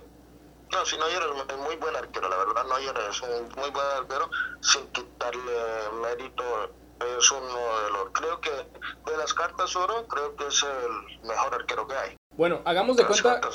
No, 0.72 0.84
si 0.84 0.96
Neuer 0.96 1.22
es 1.48 1.56
muy 1.58 1.76
buen 1.76 1.94
arquero, 1.94 2.28
la 2.28 2.38
verdad, 2.38 2.64
Neuer 2.64 2.98
es 3.08 3.22
un 3.22 3.52
muy 3.56 3.70
buen 3.70 3.86
arquero, 3.86 4.28
sin 4.60 4.90
quitarle 4.90 5.90
mérito, 5.92 6.74
es 7.00 7.30
uno 7.30 7.46
de 7.46 7.90
los, 7.92 8.08
creo 8.12 8.40
que 8.40 8.50
de 8.50 9.16
las 9.16 9.34
cartas 9.34 9.74
oro, 9.76 10.06
creo 10.08 10.34
que 10.36 10.46
es 10.46 10.62
el 10.64 11.28
mejor 11.28 11.54
arquero 11.54 11.86
que 11.86 11.94
hay. 11.94 12.16
Bueno, 12.36 12.60
hagamos 12.64 12.96
de 12.96 13.02
las 13.02 13.20
cuenta 13.20 13.48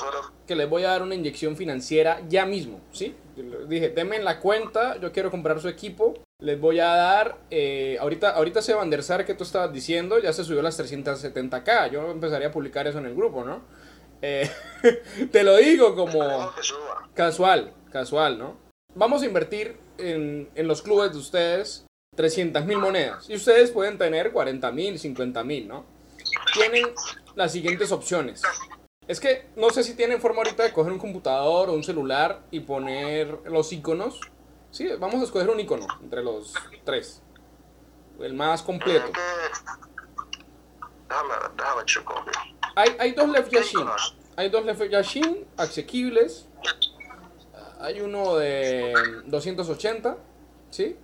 que 0.46 0.54
les 0.54 0.68
voy 0.68 0.84
a 0.84 0.90
dar 0.90 1.02
una 1.02 1.14
inyección 1.14 1.56
financiera 1.56 2.20
ya 2.28 2.44
mismo, 2.44 2.80
¿sí? 2.92 3.16
Yo 3.36 3.66
Dije, 3.66 3.88
denme 3.88 4.16
en 4.16 4.24
la 4.24 4.40
cuenta, 4.40 4.98
yo 4.98 5.10
quiero 5.10 5.30
comprar 5.30 5.60
su 5.60 5.68
equipo, 5.68 6.14
les 6.38 6.60
voy 6.60 6.80
a 6.80 6.88
dar, 6.88 7.38
eh, 7.50 7.96
ahorita, 8.00 8.30
ahorita 8.30 8.60
ese 8.60 8.74
Van 8.74 8.90
der 8.90 9.02
Sar 9.02 9.24
que 9.24 9.34
tú 9.34 9.44
estabas 9.44 9.72
diciendo, 9.72 10.18
ya 10.18 10.32
se 10.32 10.44
subió 10.44 10.60
a 10.60 10.64
las 10.64 10.78
370k, 10.78 11.90
yo 11.90 12.10
empezaría 12.10 12.48
a 12.48 12.52
publicar 12.52 12.86
eso 12.86 12.98
en 12.98 13.06
el 13.06 13.14
grupo, 13.14 13.42
¿no? 13.42 13.62
Eh, 14.20 14.50
te 15.32 15.42
lo 15.42 15.56
digo 15.56 15.94
como 15.94 16.52
casual, 17.14 17.72
casual, 17.90 18.38
¿no? 18.38 18.58
Vamos 18.94 19.22
a 19.22 19.26
invertir 19.26 19.78
en, 19.96 20.50
en 20.54 20.68
los 20.68 20.82
clubes 20.82 21.12
de 21.12 21.18
ustedes 21.18 21.86
300 22.14 22.64
mil 22.64 22.78
monedas 22.78 23.28
y 23.28 23.34
ustedes 23.34 23.70
pueden 23.70 23.98
tener 23.98 24.32
40 24.32 24.70
mil, 24.72 24.98
50 24.98 25.44
mil, 25.44 25.68
¿no? 25.68 25.84
Tienen 26.52 26.86
las 27.34 27.52
siguientes 27.52 27.92
opciones. 27.92 28.42
Es 29.06 29.20
que 29.20 29.48
no 29.56 29.70
sé 29.70 29.84
si 29.84 29.94
tienen 29.94 30.20
forma 30.20 30.38
ahorita 30.38 30.62
de 30.62 30.72
coger 30.72 30.92
un 30.92 30.98
computador 30.98 31.68
o 31.68 31.74
un 31.74 31.84
celular 31.84 32.42
y 32.50 32.60
poner 32.60 33.38
los 33.44 33.72
iconos. 33.72 34.20
Sí, 34.70 34.88
vamos 34.98 35.20
a 35.20 35.24
escoger 35.24 35.50
un 35.50 35.60
icono 35.60 35.86
entre 36.02 36.22
los 36.22 36.54
tres. 36.84 37.20
El 38.18 38.34
más 38.34 38.62
completo. 38.62 39.06
Hay, 42.76 42.96
hay 42.98 43.12
dos 43.12 43.28
Left 43.28 43.50
¿Qué 43.50 43.56
Yashin. 43.56 43.86
Hay 44.36 44.48
dos 44.48 44.64
Left 44.64 44.82
Yashin 44.90 45.46
asequibles. 45.56 46.48
Hay 47.80 48.00
uno 48.00 48.36
de 48.36 48.94
280, 49.26 50.16
¿sí? 50.70 50.96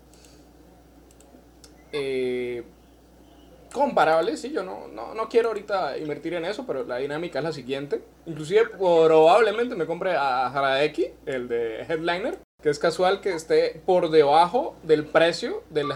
Eh, 1.92 2.62
comparable, 3.72 4.36
sí, 4.36 4.50
yo 4.52 4.62
no, 4.62 4.88
no, 4.88 5.14
no 5.14 5.28
quiero 5.28 5.48
ahorita 5.48 5.98
invertir 5.98 6.34
en 6.34 6.44
eso, 6.44 6.66
pero 6.66 6.84
la 6.84 6.96
dinámica 6.96 7.38
es 7.38 7.44
la 7.44 7.52
siguiente. 7.52 8.02
Inclusive 8.26 8.70
probablemente 8.70 9.74
me 9.74 9.86
compre 9.86 10.16
a 10.16 10.46
Haradeki, 10.46 11.06
el 11.26 11.48
de 11.48 11.82
Headliner, 11.82 12.38
que 12.62 12.70
es 12.70 12.78
casual 12.78 13.20
que 13.20 13.34
esté 13.34 13.80
por 13.86 14.10
debajo 14.10 14.76
del 14.82 15.06
precio 15.06 15.62
del, 15.70 15.92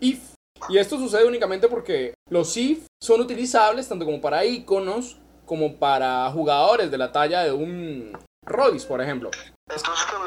IF. 0.00 0.34
Y 0.68 0.78
esto 0.78 0.98
sucede 0.98 1.26
únicamente 1.26 1.68
porque 1.68 2.14
los 2.30 2.56
IF 2.56 2.86
son 3.00 3.20
utilizables 3.20 3.88
tanto 3.88 4.04
como 4.04 4.20
para 4.20 4.44
iconos 4.44 5.20
como 5.44 5.76
para 5.76 6.28
jugadores 6.32 6.90
de 6.90 6.98
la 6.98 7.12
talla 7.12 7.44
de 7.44 7.52
un 7.52 8.18
Rodis, 8.44 8.84
por 8.84 9.00
ejemplo. 9.00 9.30
Entonces, 9.68 10.06
¿cómo, 10.10 10.24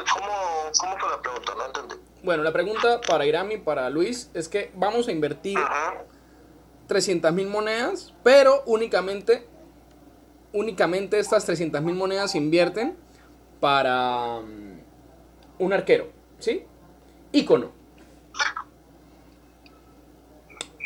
cómo 0.80 0.98
fue 0.98 1.10
la 1.10 1.20
pregunta? 1.20 1.54
No 1.56 1.66
entendí. 1.66 2.09
Bueno, 2.22 2.42
la 2.42 2.52
pregunta 2.52 3.00
para 3.00 3.24
Irami, 3.24 3.56
para 3.56 3.88
Luis, 3.88 4.30
es 4.34 4.46
que 4.48 4.70
vamos 4.74 5.08
a 5.08 5.12
invertir 5.12 5.58
300 6.86 7.32
mil 7.32 7.46
monedas, 7.46 8.12
pero 8.22 8.62
únicamente, 8.66 9.46
únicamente 10.52 11.18
estas 11.18 11.46
300 11.46 11.80
mil 11.80 11.94
monedas 11.94 12.32
se 12.32 12.38
invierten 12.38 12.94
para 13.58 14.38
um, 14.38 14.80
un 15.58 15.72
arquero, 15.72 16.10
¿sí? 16.38 16.64
Icono. 17.32 17.72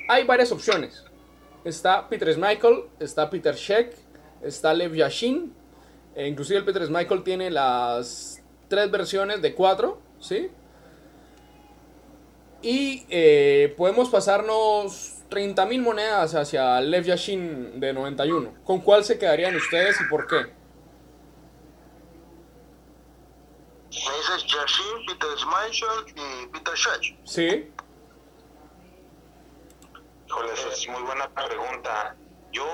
Hay 0.09 0.25
varias 0.25 0.53
opciones. 0.53 1.05
Está 1.65 2.09
Peter 2.09 2.33
Schmeichel, 2.33 2.85
está 3.01 3.29
Peter 3.29 3.57
Sheck, 3.57 3.93
está 4.41 4.73
Lev 4.73 4.95
Yashin. 4.95 5.53
E 6.15 6.29
inclusive 6.29 6.61
el 6.61 6.65
Peter 6.65 6.87
Schmeichel 6.87 7.25
tiene 7.25 7.51
las 7.51 8.41
tres 8.69 8.89
versiones 8.89 9.43
de 9.43 9.53
cuatro, 9.53 9.99
¿sí? 10.21 10.49
Y 12.65 13.05
eh, 13.11 13.75
podemos 13.77 14.09
pasarnos 14.09 15.17
30.000 15.29 15.83
monedas 15.83 16.35
hacia 16.35 16.81
Lev 16.81 17.05
Yashin 17.05 17.79
de 17.79 17.93
91. 17.93 18.55
¿Con 18.65 18.81
cuál 18.81 19.05
se 19.05 19.19
quedarían 19.19 19.55
ustedes 19.55 20.01
y 20.01 20.05
por 20.05 20.27
qué? 20.27 20.37
Me 23.91 24.17
dices 24.17 24.47
Yashin, 24.47 25.07
Peter 25.07 25.29
Schmeichel 25.37 25.89
y 26.17 26.47
Peter 26.47 26.75
Shech. 26.75 27.19
Sí. 27.25 27.71
Híjole, 30.27 30.53
esa 30.55 30.69
es 30.69 30.89
muy 30.89 31.03
buena 31.03 31.29
pregunta. 31.35 32.17
Yo 32.51 32.67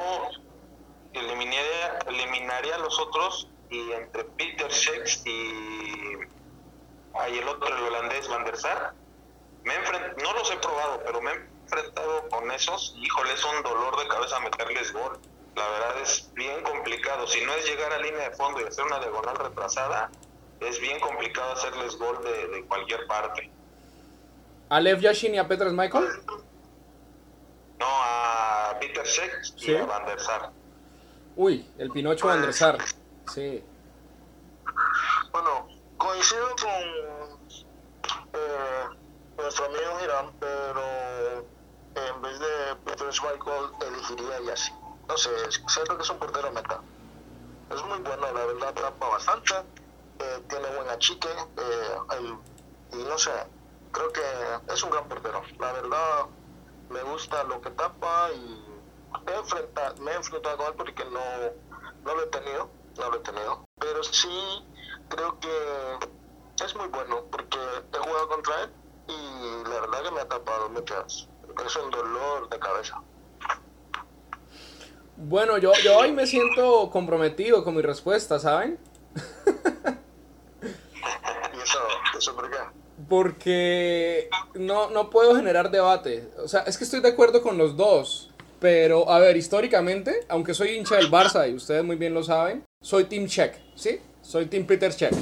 eliminaría, 1.15 1.99
eliminaría 2.07 2.77
a 2.77 2.79
los 2.79 2.97
otros 3.01 3.49
y 3.71 3.91
entre 3.91 4.23
Peter 4.23 4.71
Shech 4.71 5.27
y, 5.27 6.31
hay 7.19 7.39
el 7.39 7.49
otro, 7.49 7.67
el 7.77 7.83
holandés 7.83 8.29
Van 8.29 8.45
der 8.45 8.57
Sar, 8.57 8.95
me 9.65 9.75
no 10.23 10.33
los 10.35 10.51
he 10.51 10.57
probado, 10.57 11.03
pero 11.05 11.21
me 11.21 11.31
he 11.33 11.35
enfrentado 11.65 12.29
con 12.29 12.51
esos. 12.51 12.95
Híjole, 12.99 13.33
es 13.33 13.45
un 13.45 13.63
dolor 13.63 13.99
de 13.99 14.09
cabeza 14.09 14.41
meterles 14.41 14.93
gol. 14.93 15.19
La 15.57 15.69
verdad 15.69 16.01
es 16.03 16.31
bien 16.35 16.63
complicado. 16.63 17.27
Si 17.27 17.45
no 17.45 17.53
es 17.55 17.67
llegar 17.67 17.93
a 17.93 17.99
línea 17.99 18.31
de 18.31 18.37
fondo 18.37 18.61
y 18.61 18.65
hacer 18.65 18.85
una 18.85 18.99
diagonal 18.99 19.37
retrasada, 19.37 20.11
es 20.61 20.81
bien 20.81 21.01
complicado 21.01 21.53
hacerles 21.53 21.97
gol 21.97 22.23
de, 22.23 22.65
cualquier 22.67 23.07
parte. 23.07 23.51
¿A 24.69 24.81
Lev 24.81 25.01
Yashin 25.01 25.35
y 25.35 25.39
a 25.39 25.49
Peter 25.49 25.71
Michael? 25.71 26.09
No, 27.79 27.87
a 27.87 28.77
Peter 28.81 29.07
Sech 29.07 29.33
y 29.57 29.75
a 29.75 29.85
Van 29.85 30.07
der 30.07 30.21
Sar. 30.21 30.51
Uy, 31.37 31.67
el 31.79 31.91
Pinocho 31.91 32.27
Van 32.27 32.43
der 32.43 32.53
Sar. 32.53 32.79
Sí. 33.33 33.65
Bueno, 35.33 35.69
coincido 35.97 36.49
con 36.61 37.61
eh, 38.35 39.00
nuestro 39.43 39.65
amigo 39.67 40.01
Irán, 40.05 40.33
pero 40.39 40.83
en 41.95 42.23
vez 42.23 42.39
de 42.39 42.77
Peter 42.85 43.09
Michael 43.09 43.71
elegiría 43.81 44.41
Yassi. 44.41 44.73
No 45.09 45.17
sé, 45.17 45.31
siento 45.69 45.97
que 45.97 46.03
es 46.03 46.11
un 46.11 46.19
portero 46.19 46.53
meta. 46.53 46.81
Es 47.71 47.83
muy 47.85 47.99
bueno, 47.99 48.33
la 48.33 48.45
verdad, 48.47 48.69
atrapa 48.69 49.09
bastante, 49.09 49.55
eh, 50.19 50.45
tiene 50.49 50.77
buen 50.77 50.89
achique, 50.91 51.29
eh, 51.29 52.39
y 52.93 52.97
no 52.97 53.19
sé, 53.19 53.33
creo 53.93 54.13
que 54.13 54.23
es 54.73 54.83
un 54.83 54.91
gran 54.91 55.09
portero. 55.09 55.43
La 55.59 55.73
verdad, 55.73 56.27
me 56.89 57.03
gusta 57.03 57.45
lo 57.45 57.61
que 57.61 57.71
tapa 57.71 58.31
y 58.33 58.83
he 59.27 59.35
enfrentado, 59.35 59.97
me 60.03 60.13
he 60.13 60.15
enfrentado 60.17 60.57
con 60.59 60.67
él 60.67 60.75
porque 60.75 61.05
no, 61.07 61.21
no 62.05 62.15
lo 62.15 62.23
he 62.23 62.27
tenido, 62.27 62.71
no 62.99 63.11
lo 63.11 63.17
he 63.17 63.21
tenido, 63.21 63.65
pero 63.79 64.03
sí 64.03 64.69
creo 65.09 65.39
que 65.39 65.99
es 66.65 66.77
muy 66.77 66.89
bueno 66.89 67.25
porque 67.31 67.59
he 67.93 67.99
jugado 67.99 68.29
contra 68.29 68.63
él 68.63 68.73
y 69.09 69.69
la 69.69 69.81
verdad 69.81 70.03
que 70.05 70.11
me 70.11 70.21
ha 70.21 70.29
tapado 70.29 70.69
muchas. 70.71 71.29
Es 71.67 71.77
un 71.77 71.91
dolor 71.91 72.49
de 72.49 72.59
cabeza. 72.59 73.03
Bueno, 75.17 75.59
yo, 75.59 75.73
yo 75.85 75.99
hoy 75.99 76.13
me 76.13 76.27
siento 76.27 76.89
comprometido 76.91 77.63
con 77.63 77.77
mi 77.77 77.83
respuesta, 77.83 78.39
¿saben? 78.39 78.79
¿Y 80.63 81.61
eso, 81.61 81.79
eso 82.17 82.35
por 82.35 82.51
qué? 82.51 82.57
Porque 83.09 84.31
no, 84.55 84.89
no 84.91 85.11
puedo 85.11 85.35
generar 85.37 85.71
debate. 85.71 86.31
O 86.43 86.49
sea, 86.49 86.61
es 86.61 86.79
que 86.79 86.85
estoy 86.85 87.01
de 87.01 87.09
acuerdo 87.09 87.43
con 87.43 87.59
los 87.59 87.77
dos. 87.77 88.31
Pero, 88.61 89.11
a 89.11 89.19
ver, 89.19 89.37
históricamente, 89.37 90.27
aunque 90.29 90.55
soy 90.55 90.77
hincha 90.77 90.97
del 90.97 91.11
Barça 91.11 91.51
y 91.51 91.55
ustedes 91.55 91.83
muy 91.83 91.97
bien 91.97 92.13
lo 92.15 92.23
saben, 92.23 92.65
soy 92.83 93.05
Team 93.05 93.27
Check, 93.27 93.57
¿sí? 93.75 94.01
Soy 94.23 94.47
Team 94.47 94.67
Peter 94.67 94.95
Check 94.95 95.15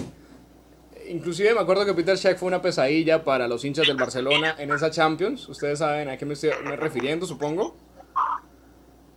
inclusive 1.09 1.55
me 1.55 1.61
acuerdo 1.61 1.85
que 1.85 1.95
Peter 1.95 2.17
Schick 2.17 2.39
fue 2.39 2.49
una 2.49 2.63
pesadilla 2.63 3.25
para 3.25 3.49
los 3.49 3.65
hinchas 3.65 3.87
del 3.87 3.97
Barcelona 3.97 4.57
en 4.59 4.71
esa 4.71 4.91
Champions. 4.91 5.49
Ustedes 5.49 5.79
saben 5.79 6.09
a 6.09 6.17
qué 6.17 6.25
me 6.25 6.35
estoy 6.35 6.51
refiriendo, 6.51 7.27
supongo. 7.27 7.77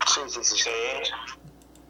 Sí, 0.07 0.21
sí, 0.27 0.39
sí, 0.43 0.69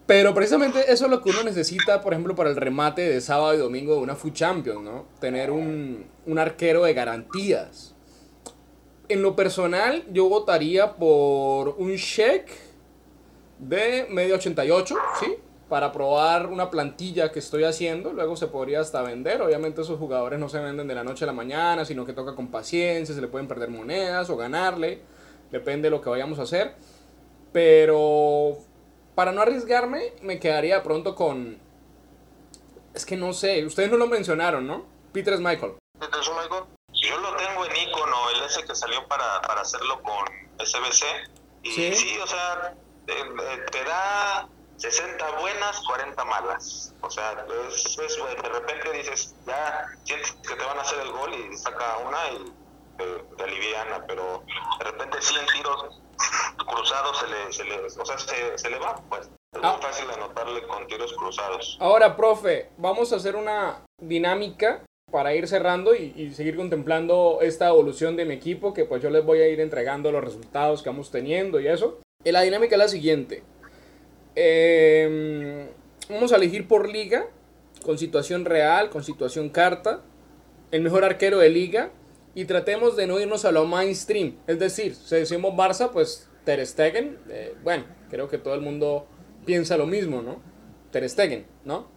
Pero 0.06 0.34
precisamente 0.34 0.92
eso 0.92 1.06
es 1.06 1.10
lo 1.10 1.22
que 1.22 1.30
uno 1.30 1.42
necesita, 1.42 2.00
por 2.02 2.12
ejemplo, 2.12 2.34
para 2.34 2.50
el 2.50 2.56
remate 2.56 3.02
de 3.02 3.20
sábado 3.20 3.54
y 3.54 3.58
domingo 3.58 3.94
de 3.94 4.00
una 4.00 4.14
Food 4.14 4.32
Champions, 4.32 4.82
¿no? 4.82 5.06
Tener 5.20 5.50
un, 5.50 6.06
un 6.26 6.38
arquero 6.38 6.84
de 6.84 6.94
garantías. 6.94 7.94
En 9.08 9.22
lo 9.22 9.34
personal, 9.34 10.04
yo 10.12 10.28
votaría 10.28 10.94
por 10.94 11.70
un 11.78 11.96
check 11.96 12.48
de 13.58 14.06
medio 14.10 14.34
88, 14.34 14.94
¿sí? 15.20 15.36
Para 15.72 15.90
probar 15.90 16.48
una 16.48 16.68
plantilla 16.68 17.32
que 17.32 17.38
estoy 17.38 17.64
haciendo, 17.64 18.12
luego 18.12 18.36
se 18.36 18.46
podría 18.46 18.80
hasta 18.80 19.00
vender. 19.00 19.40
Obviamente 19.40 19.80
esos 19.80 19.98
jugadores 19.98 20.38
no 20.38 20.50
se 20.50 20.60
venden 20.60 20.86
de 20.86 20.94
la 20.94 21.02
noche 21.02 21.24
a 21.24 21.26
la 21.26 21.32
mañana, 21.32 21.86
sino 21.86 22.04
que 22.04 22.12
toca 22.12 22.34
con 22.34 22.50
paciencia, 22.50 23.14
se 23.14 23.22
le 23.22 23.26
pueden 23.26 23.48
perder 23.48 23.70
monedas 23.70 24.28
o 24.28 24.36
ganarle, 24.36 25.00
depende 25.50 25.86
de 25.86 25.90
lo 25.92 26.02
que 26.02 26.10
vayamos 26.10 26.38
a 26.38 26.42
hacer. 26.42 26.74
Pero 27.54 28.58
para 29.14 29.32
no 29.32 29.40
arriesgarme, 29.40 30.12
me 30.20 30.38
quedaría 30.38 30.82
pronto 30.82 31.14
con... 31.14 31.58
Es 32.92 33.06
que 33.06 33.16
no 33.16 33.32
sé, 33.32 33.64
ustedes 33.64 33.90
no 33.90 33.96
lo 33.96 34.08
mencionaron, 34.08 34.66
¿no? 34.66 34.84
Peter 35.14 35.38
Michael. 35.38 35.76
Peter 35.98 36.20
Michael. 36.20 36.64
Yo 36.92 37.18
lo 37.18 37.34
tengo 37.36 37.64
en 37.64 37.88
icono, 37.88 38.16
el 38.36 38.42
ese 38.42 38.62
que 38.66 38.74
salió 38.74 39.08
para, 39.08 39.40
para 39.40 39.62
hacerlo 39.62 40.02
con 40.02 40.26
SBC. 40.66 41.06
Y 41.62 41.70
¿Sí? 41.70 41.94
sí, 41.94 42.18
o 42.22 42.26
sea, 42.26 42.74
te 43.06 43.84
da 43.84 44.50
60 44.82 45.40
buenas, 45.40 45.80
40 45.86 46.24
malas. 46.24 46.92
O 47.02 47.08
sea, 47.08 47.46
es, 47.72 47.96
de 47.96 48.48
repente 48.48 48.92
dices, 48.92 49.36
ya 49.46 49.86
sientes 50.02 50.32
que 50.42 50.56
te 50.56 50.64
van 50.64 50.76
a 50.76 50.80
hacer 50.80 50.98
el 50.98 51.12
gol 51.12 51.32
y 51.32 51.56
saca 51.56 51.98
una 51.98 52.18
y 52.32 52.52
te, 52.98 53.44
aliviana, 53.44 54.04
pero 54.08 54.42
de 54.80 54.84
repente 54.84 55.22
100 55.22 55.46
tiros 55.54 56.00
cruzados 56.66 57.16
se 57.16 57.26
le, 57.28 57.52
se 57.52 57.64
le, 57.64 57.80
o 57.80 58.04
sea, 58.04 58.18
se, 58.18 58.58
se 58.58 58.70
le 58.70 58.78
va, 58.80 59.00
pues. 59.08 59.30
Es 59.52 59.62
muy 59.62 59.70
ah. 59.70 59.78
fácil 59.80 60.10
anotarle 60.10 60.66
con 60.66 60.84
tiros 60.88 61.12
cruzados. 61.12 61.76
Ahora, 61.78 62.16
profe, 62.16 62.70
vamos 62.76 63.12
a 63.12 63.16
hacer 63.16 63.36
una 63.36 63.84
dinámica 64.00 64.82
para 65.12 65.32
ir 65.34 65.46
cerrando 65.46 65.94
y, 65.94 66.12
y, 66.16 66.34
seguir 66.34 66.56
contemplando 66.56 67.38
esta 67.40 67.68
evolución 67.68 68.16
de 68.16 68.24
mi 68.24 68.34
equipo, 68.34 68.74
que 68.74 68.84
pues 68.84 69.00
yo 69.00 69.10
les 69.10 69.24
voy 69.24 69.42
a 69.42 69.48
ir 69.48 69.60
entregando 69.60 70.10
los 70.10 70.24
resultados 70.24 70.82
que 70.82 70.88
vamos 70.88 71.12
teniendo 71.12 71.60
y 71.60 71.68
eso. 71.68 72.00
Y 72.24 72.32
la 72.32 72.40
dinámica 72.40 72.74
es 72.74 72.78
la 72.78 72.88
siguiente. 72.88 73.44
Em, 74.34 75.66
vamos 76.08 76.32
a 76.32 76.36
elegir 76.36 76.66
por 76.66 76.88
liga, 76.88 77.26
con 77.84 77.98
situación 77.98 78.44
real, 78.44 78.90
con 78.90 79.04
situación 79.04 79.50
carta, 79.50 80.02
el 80.70 80.82
mejor 80.82 81.04
arquero 81.04 81.38
de 81.38 81.50
liga 81.50 81.90
y 82.34 82.46
tratemos 82.46 82.96
de 82.96 83.06
no 83.06 83.20
irnos 83.20 83.44
a 83.44 83.52
lo 83.52 83.66
mainstream. 83.66 84.36
Es 84.46 84.58
decir, 84.58 84.94
si 84.94 85.16
decimos 85.16 85.54
Barça, 85.54 85.90
pues 85.90 86.28
Ter 86.44 86.66
Stegen, 86.66 87.18
eh, 87.28 87.54
bueno, 87.62 87.84
creo 88.10 88.28
que 88.28 88.38
todo 88.38 88.54
el 88.54 88.60
mundo 88.60 89.06
piensa 89.44 89.76
lo 89.76 89.86
mismo, 89.86 90.22
¿no? 90.22 90.40
Ter 90.90 91.08
Stegen, 91.08 91.46
¿no? 91.64 91.88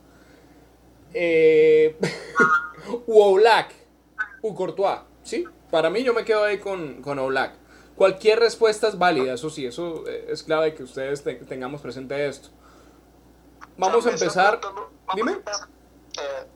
Eh, 1.13 1.95
u 3.07 3.19
Oblak, 3.21 3.71
u 4.41 4.53
Courtois, 4.53 4.99
¿sí? 5.23 5.45
Para 5.71 5.89
mí 5.89 6.03
yo 6.03 6.13
me 6.13 6.25
quedo 6.25 6.43
ahí 6.43 6.57
con, 6.57 7.01
con 7.01 7.17
Oblak. 7.17 7.53
Cualquier 7.95 8.39
respuesta 8.39 8.87
es 8.89 8.97
válida, 8.97 9.33
eso 9.33 9.49
sí, 9.49 9.65
eso 9.65 10.05
eh, 10.07 10.27
es 10.29 10.43
clave 10.43 10.73
que 10.73 10.83
ustedes 10.83 11.23
tengamos 11.47 11.81
presente 11.81 12.27
esto. 12.27 12.49
Vamos 13.77 14.05
a 14.05 14.11
empezar. 14.11 14.59
Dime. 15.15 15.31
Eh, 15.31 16.47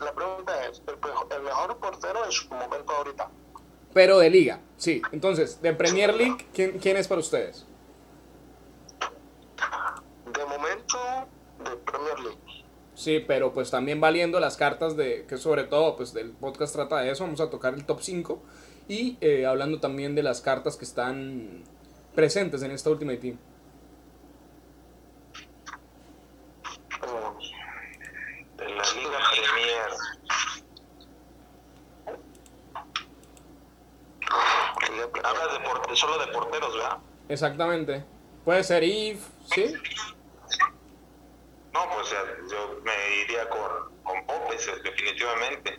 la 0.00 0.14
pregunta 0.14 0.66
es: 0.66 0.82
¿el, 0.86 1.42
mejor 1.42 1.76
portero 1.76 2.24
en 2.24 2.32
su 2.32 2.48
momento 2.48 2.92
ahorita? 2.92 3.30
Pero 3.92 4.18
de 4.18 4.30
liga, 4.30 4.60
sí. 4.78 5.02
Entonces, 5.12 5.60
de 5.60 5.74
Premier 5.74 6.14
League, 6.14 6.48
¿quién, 6.54 6.78
quién 6.78 6.96
es 6.96 7.06
para 7.06 7.20
ustedes? 7.20 7.66
De 10.32 10.44
momento, 10.46 10.98
de 11.64 11.76
Premier 11.76 12.20
League. 12.20 12.38
Sí, 12.94 13.20
pero 13.26 13.52
pues 13.52 13.70
también 13.70 14.00
valiendo 14.00 14.40
las 14.40 14.56
cartas 14.56 14.96
de, 14.96 15.26
que 15.26 15.36
sobre 15.36 15.64
todo 15.64 15.96
pues 15.96 16.14
del 16.14 16.30
podcast 16.32 16.74
trata 16.74 16.98
de 17.00 17.10
eso, 17.10 17.24
vamos 17.24 17.40
a 17.40 17.50
tocar 17.50 17.74
el 17.74 17.84
top 17.84 18.00
5 18.00 18.42
y 18.88 19.16
eh, 19.20 19.46
hablando 19.46 19.80
también 19.80 20.14
de 20.14 20.22
las 20.22 20.40
cartas 20.40 20.76
que 20.76 20.84
están 20.84 21.62
presentes 22.14 22.62
en 22.62 22.70
esta 22.72 22.90
última 22.90 23.16
Team. 23.16 23.38
De 28.56 28.64
la 28.68 28.84
Liga 28.94 29.18
Premier. 29.30 29.90
Hablas 35.24 35.52
de 35.52 35.60
porte- 35.68 35.96
solo 35.96 36.18
de 36.24 36.32
porteros, 36.32 36.74
¿verdad? 36.74 36.98
Exactamente. 37.28 38.04
Puede 38.44 38.64
ser 38.64 38.82
Eve, 38.84 39.18
¿sí? 39.54 39.74
No, 41.72 41.80
pues 41.94 42.10
yo 42.50 42.80
me 42.84 42.92
iría 43.24 43.48
con, 43.48 43.92
con 44.02 44.26
Popes, 44.26 44.66
definitivamente. 44.82 45.78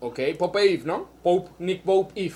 Ok, 0.00 0.20
Pope 0.38 0.62
Eve, 0.62 0.82
¿no? 0.84 1.08
Pope, 1.22 1.50
Nick 1.58 1.82
Pope 1.84 2.12
Eve. 2.20 2.34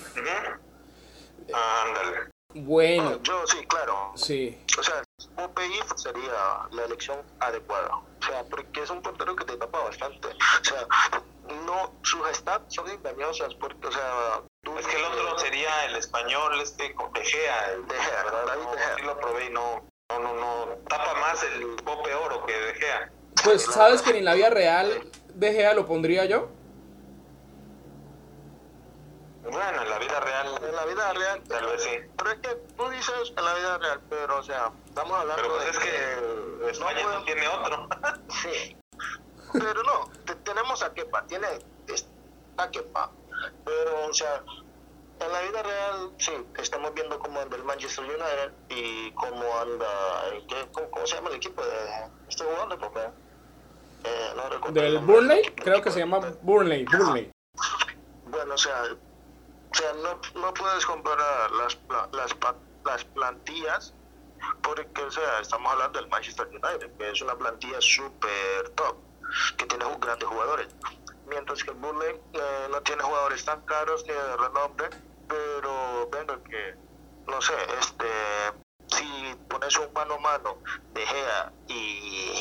Ándale. 1.53 2.31
Bueno, 2.53 3.21
Yo 3.23 3.47
sí, 3.47 3.65
claro. 3.67 4.11
sí. 4.15 4.59
O 4.77 4.83
sea, 4.83 5.03
Pope 5.35 5.65
If 5.67 5.85
sería 5.95 6.67
la 6.71 6.83
elección 6.85 7.17
adecuada. 7.39 7.95
O 7.97 8.25
sea, 8.25 8.43
porque 8.45 8.81
es 8.83 8.89
un 8.89 9.01
portero 9.01 9.35
que 9.35 9.45
te 9.45 9.55
tapa 9.57 9.79
bastante. 9.83 10.27
O 10.27 10.63
sea, 10.65 10.85
no, 11.65 11.93
sus 12.03 12.19
stats 12.33 12.73
son 12.75 12.89
engañosas. 12.89 13.53
Porque, 13.55 13.87
o 13.87 13.91
sea, 13.91 14.41
tú. 14.63 14.77
Es 14.77 14.85
que 14.85 14.97
el 14.97 15.03
otro 15.05 15.39
sería 15.39 15.85
el 15.85 15.95
español, 15.95 16.59
este, 16.61 16.93
con 16.93 17.11
De 17.13 17.23
Gea. 17.23 17.71
el- 17.73 17.87
De 17.87 17.95
Gea, 17.95 18.23
¿verdad? 18.25 18.57
No, 18.63 18.71
De 18.71 18.77
Gea. 18.77 18.95
sí 18.97 19.01
lo 19.03 19.17
probé 19.19 19.45
y 19.45 19.49
no, 19.51 19.87
no, 20.09 20.19
no, 20.19 20.33
no. 20.35 20.65
Tapa 20.89 21.13
más 21.15 21.41
el 21.43 21.75
Pope 21.83 22.13
Oro 22.13 22.45
que 22.45 22.53
De 22.53 22.73
Gea. 22.75 23.11
Pues 23.45 23.63
sabes 23.63 24.01
que 24.01 24.17
en 24.17 24.25
la 24.25 24.33
vida 24.33 24.49
real 24.49 25.09
de 25.33 25.53
Gea 25.53 25.73
lo 25.73 25.85
pondría 25.85 26.25
yo. 26.25 26.49
Bueno, 29.43 29.81
en 29.81 29.89
la 29.89 29.97
vida 29.99 30.19
real, 30.19 30.47
En 30.67 30.75
la 30.75 30.85
vida 30.85 31.13
real. 31.13 31.41
tal 31.47 31.65
vez 31.65 31.83
sí. 31.83 31.89
Pero 32.17 32.31
es 32.31 32.39
que 32.39 32.55
tú 32.77 32.89
dices 32.89 33.33
en 33.35 33.43
la 33.45 33.53
vida 33.55 33.77
real, 33.79 34.01
pero, 34.09 34.37
o 34.37 34.43
sea, 34.43 34.71
estamos 34.85 35.17
hablando 35.17 35.41
Pero 35.41 35.55
pues 35.55 35.65
de 35.65 35.71
es 35.71 35.79
que 35.79 36.69
España 36.71 37.01
no 37.01 37.07
pueden- 37.09 37.25
tiene 37.25 37.47
otro. 37.47 37.87
Sí. 38.41 38.77
Pero 39.53 39.83
no, 39.83 40.09
te- 40.25 40.35
tenemos 40.35 40.81
a 40.83 40.93
Kepa, 40.93 41.25
tiene 41.27 41.47
a 42.57 42.69
Kepa. 42.69 43.11
Pero, 43.65 44.05
o 44.07 44.13
sea, 44.13 44.41
en 45.19 45.31
la 45.33 45.41
vida 45.41 45.61
real, 45.63 46.11
sí, 46.19 46.31
estamos 46.57 46.93
viendo 46.93 47.19
cómo 47.19 47.39
anda 47.41 47.57
el 47.57 47.63
Manchester 47.63 48.05
United 48.05 48.51
y 48.69 49.11
cómo 49.13 49.43
anda, 49.59 50.27
el 50.31 50.45
que- 50.47 50.67
¿cómo, 50.71 50.89
cómo 50.91 51.05
se 51.07 51.15
llama 51.15 51.29
el 51.31 51.35
equipo 51.35 51.63
de 51.65 51.75
este 52.29 52.43
jugador 52.45 52.69
de 52.69 52.77
papel? 52.77 53.09
Eh, 54.03 54.33
no 54.35 54.49
recuerdo 54.49 54.79
el 54.81 54.93
Del 54.93 55.03
Burnley, 55.03 55.43
creo 55.55 55.81
que 55.81 55.91
se 55.91 55.99
llama 55.99 56.19
Burnley, 56.41 56.85
Burnley. 56.85 57.31
Bueno, 58.25 58.53
o 58.53 58.57
sea, 58.57 58.83
o 59.71 59.75
sea 59.75 59.93
no, 59.93 60.19
no 60.39 60.53
puedes 60.53 60.85
comparar 60.85 61.51
las, 61.51 61.77
las, 62.11 62.35
las 62.83 63.03
plantillas 63.05 63.93
porque, 64.61 65.01
o 65.01 65.11
sea, 65.11 65.39
estamos 65.41 65.71
hablando 65.71 65.99
del 65.99 66.09
Manchester 66.09 66.47
United, 66.47 66.91
que 66.97 67.11
es 67.11 67.21
una 67.21 67.35
plantilla 67.35 67.79
súper 67.79 68.69
top, 68.75 68.95
que 69.57 69.65
tiene 69.65 69.85
grandes 69.99 70.27
jugadores. 70.27 70.67
Mientras 71.27 71.63
que 71.63 71.71
el 71.71 71.77
Burnley 71.77 72.19
eh, 72.33 72.67
no 72.69 72.81
tiene 72.81 73.03
jugadores 73.03 73.43
tan 73.45 73.61
caros 73.61 74.03
ni 74.07 74.13
de 74.13 74.37
renombre, 74.37 74.89
pero 75.27 76.09
venga 76.11 76.37
que, 76.43 76.75
no 77.27 77.41
sé, 77.41 77.53
este, 77.79 78.07
si 78.87 79.35
pones 79.47 79.77
un 79.77 79.93
mano 79.93 80.15
a 80.15 80.19
mano 80.19 80.57
de 80.93 81.05
Gea 81.05 81.51
y 81.67 82.33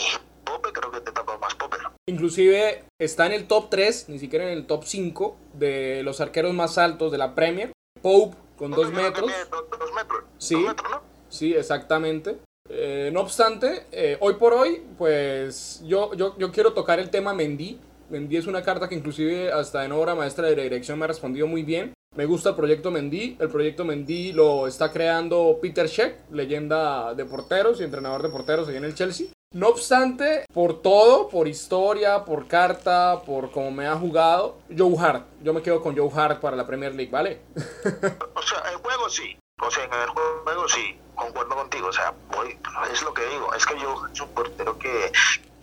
Pope, 0.44 0.72
creo 0.72 0.90
que 0.90 1.00
te 1.00 1.12
tapa 1.12 1.38
más 1.38 1.54
Pope. 1.54 1.76
Inclusive 2.06 2.84
está 3.00 3.26
en 3.26 3.32
el 3.32 3.48
top 3.48 3.68
3, 3.70 4.08
ni 4.08 4.20
siquiera 4.20 4.44
en 4.44 4.56
el 4.56 4.66
top 4.66 4.84
5 4.84 5.36
de 5.54 6.02
los 6.04 6.20
arqueros 6.20 6.54
más 6.54 6.78
altos 6.78 7.10
de 7.10 7.18
la 7.18 7.34
Premier. 7.34 7.72
Pope 8.00 8.36
con 8.56 8.70
2 8.70 8.78
Pope 8.78 8.92
creo 8.92 9.12
que 9.12 9.22
metros. 9.32 9.50
dos 9.78 9.92
metros. 9.94 10.24
Sí. 10.38 10.54
Dos 10.54 10.64
metros, 10.64 10.90
¿no? 10.90 11.02
Sí, 11.28 11.54
exactamente. 11.54 12.38
Eh, 12.68 13.10
no 13.12 13.20
obstante, 13.22 13.86
eh, 13.90 14.16
hoy 14.20 14.34
por 14.34 14.52
hoy, 14.52 14.82
pues 14.96 15.82
yo, 15.84 16.14
yo, 16.14 16.38
yo 16.38 16.52
quiero 16.52 16.72
tocar 16.72 17.00
el 17.00 17.10
tema 17.10 17.34
Mendy. 17.34 17.80
Mendy 18.10 18.36
es 18.36 18.46
una 18.46 18.62
carta 18.62 18.88
que 18.88 18.94
inclusive 18.94 19.50
hasta 19.50 19.84
en 19.84 19.92
obra 19.92 20.14
maestra 20.14 20.48
de 20.48 20.56
la 20.56 20.62
dirección 20.62 20.98
me 20.98 21.04
ha 21.04 21.08
respondido 21.08 21.46
muy 21.46 21.62
bien. 21.62 21.94
Me 22.16 22.26
gusta 22.26 22.50
el 22.50 22.56
proyecto 22.56 22.90
Mendy. 22.90 23.36
El 23.40 23.48
proyecto 23.48 23.84
Mendy 23.84 24.32
lo 24.32 24.66
está 24.66 24.92
creando 24.92 25.58
Peter 25.62 25.86
Sheck, 25.86 26.30
leyenda 26.32 27.14
de 27.14 27.24
porteros 27.24 27.80
y 27.80 27.84
entrenador 27.84 28.22
de 28.22 28.28
porteros 28.28 28.68
allá 28.68 28.78
en 28.78 28.84
el 28.84 28.94
Chelsea. 28.94 29.28
No 29.52 29.66
obstante, 29.66 30.44
por 30.54 30.80
todo, 30.80 31.28
por 31.28 31.48
historia, 31.48 32.24
por 32.24 32.46
carta, 32.46 33.20
por 33.26 33.50
cómo 33.50 33.72
me 33.72 33.88
ha 33.88 33.96
jugado, 33.96 34.60
Joe 34.70 34.96
Hart. 34.96 35.26
Yo 35.42 35.52
me 35.52 35.60
quedo 35.60 35.82
con 35.82 35.96
Joe 35.96 36.08
Hart 36.14 36.40
para 36.40 36.54
la 36.54 36.64
Premier 36.68 36.94
League, 36.94 37.10
¿vale? 37.10 37.42
O 38.36 38.42
sea, 38.42 38.60
el 38.70 38.76
juego 38.76 39.10
sí. 39.10 39.36
O 39.60 39.68
sea, 39.68 39.82
en 39.86 39.92
el 39.92 40.08
juego 40.10 40.68
sí, 40.68 41.00
concuerdo 41.16 41.56
contigo. 41.56 41.88
O 41.88 41.92
sea, 41.92 42.14
voy, 42.30 42.56
es 42.92 43.02
lo 43.02 43.12
que 43.12 43.26
digo. 43.26 43.52
Es 43.52 43.66
que 43.66 43.76
yo 43.80 44.06
soy 44.12 44.28
un 44.28 44.34
portero 44.34 44.78
que 44.78 45.10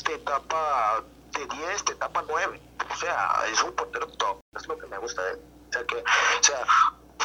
te 0.04 0.18
tapa 0.18 1.02
de 1.32 1.46
10, 1.46 1.86
te 1.86 1.96
tapa 1.96 2.26
9. 2.28 2.60
O 2.92 2.96
sea, 2.98 3.42
es 3.50 3.64
un 3.64 3.72
portero 3.72 4.08
top. 4.08 4.40
Es 4.54 4.68
lo 4.68 4.78
que 4.78 4.88
me 4.88 4.98
gusta 4.98 5.24
de 5.24 5.32
él. 5.32 5.40
O 5.70 5.72
sea, 5.72 5.84
que, 5.86 5.96
o 5.96 6.44
sea, 6.44 6.66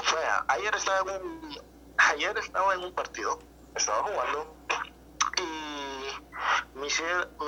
o 0.00 0.08
sea, 0.08 0.44
ayer 0.46 0.72
estaba 0.76 1.00
en 1.10 1.26
un, 1.26 1.60
ayer 1.96 2.38
estaba 2.38 2.72
en 2.74 2.84
un 2.84 2.94
partido. 2.94 3.40
Estaba 3.74 4.04
jugando 4.04 4.54
y 5.38 5.91
me, 6.74 6.86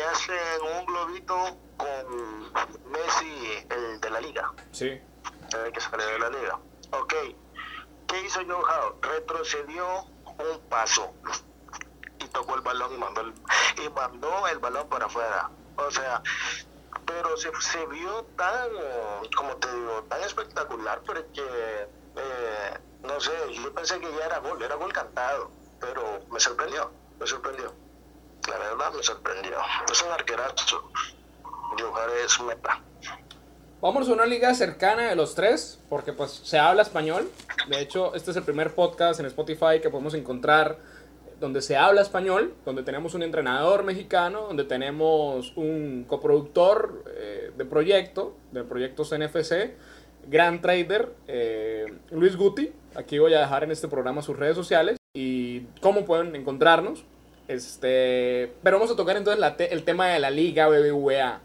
hacen 0.05 0.63
un 0.79 0.87
globito 0.87 1.59
con 1.77 2.53
Messi, 2.91 3.67
el 3.71 4.01
de 4.01 4.11
la 4.11 4.21
liga 4.21 4.53
Sí. 4.73 4.87
el 4.87 5.73
que 5.73 5.81
sale 5.81 6.05
de 6.05 6.19
la 6.19 6.31
liga. 6.31 6.59
Ok, 6.93 7.15
¿qué 8.07 8.21
hizo 8.25 8.41
Joe 8.47 8.57
Howe? 8.57 8.97
Retrocedió 9.03 10.05
un 10.39 10.61
paso 10.69 11.13
y 12.19 12.29
tocó 12.29 12.55
el 12.57 12.61
balón 12.63 12.95
y 12.95 12.99
mandó 12.99 13.21
el, 13.23 13.35
y 13.85 13.89
mandó 13.91 14.47
el 14.49 14.59
balón 14.59 14.89
para 14.89 15.07
afuera. 15.07 15.51
O 15.77 15.91
sea, 15.91 16.23
pero 17.07 17.37
se, 17.37 17.51
se 17.61 17.87
vio 17.87 18.25
tan, 18.37 18.69
como 19.37 19.57
te 19.57 19.73
digo, 19.75 20.03
tan 20.09 20.21
espectacular 20.23 21.01
porque, 21.05 21.43
eh, 22.17 22.79
no 23.03 23.21
sé, 23.21 23.33
yo 23.53 23.73
pensé 23.75 24.01
que 24.01 24.13
ya 24.17 24.27
era 24.27 24.39
gol, 24.39 24.63
era 24.63 24.75
gol 24.77 24.93
cantado, 24.93 25.51
pero 25.81 26.21
me 26.31 26.41
sorprendió, 26.41 26.91
me 27.19 27.27
sorprendió. 27.27 27.73
La 28.49 28.59
verdad 28.59 28.93
me 28.95 29.03
sorprendió. 29.03 29.57
Es 29.91 30.03
un 30.03 30.11
arquerazo. 30.13 30.91
Howe 31.43 32.25
es 32.25 32.41
meta. 32.41 32.81
Vamos 33.81 34.09
a 34.09 34.13
una 34.13 34.27
liga 34.27 34.55
cercana 34.55 35.09
de 35.09 35.17
los 35.17 35.35
tres, 35.35 35.81
porque 35.89 36.13
pues 36.13 36.31
se 36.31 36.59
habla 36.59 36.83
español. 36.83 37.31
De 37.69 37.81
hecho, 37.81 38.15
este 38.15 38.31
es 38.31 38.37
el 38.37 38.43
primer 38.43 38.75
podcast 38.75 39.21
en 39.21 39.27
Spotify 39.27 39.81
que 39.83 39.91
podemos 39.91 40.15
encontrar 40.15 40.79
donde 41.41 41.61
se 41.61 41.77
habla 41.77 42.01
español, 42.01 42.55
donde 42.65 42.83
tenemos 42.83 43.15
un 43.15 43.23
entrenador 43.23 43.85
mexicano, 43.85 44.43
donde 44.43 44.65
tenemos 44.65 45.53
un 45.57 46.05
coproductor 46.09 47.05
eh, 47.15 47.53
de 47.57 47.65
proyecto, 47.65 48.37
de 48.53 48.65
proyectos 48.65 49.13
NFC, 49.13 49.75
gran 50.29 50.63
trader, 50.63 51.13
eh, 51.27 51.93
Luis 52.11 52.37
Guti. 52.37 52.73
Aquí 52.95 53.19
voy 53.19 53.35
a 53.35 53.41
dejar 53.41 53.65
en 53.65 53.71
este 53.71 53.89
programa 53.89 54.23
sus 54.23 54.37
redes 54.39 54.57
sociales 54.57 54.97
y 55.15 55.63
cómo 55.81 56.05
pueden 56.05 56.35
encontrarnos. 56.37 57.05
Este, 57.49 58.53
pero 58.63 58.79
vamos 58.79 58.93
a 58.93 58.97
tocar 58.97 59.17
entonces 59.17 59.41
la 59.41 59.57
te- 59.57 59.73
el 59.73 59.85
tema 59.85 60.09
de 60.09 60.19
la 60.19 60.31
liga 60.31 60.69
BBVA. 60.69 61.41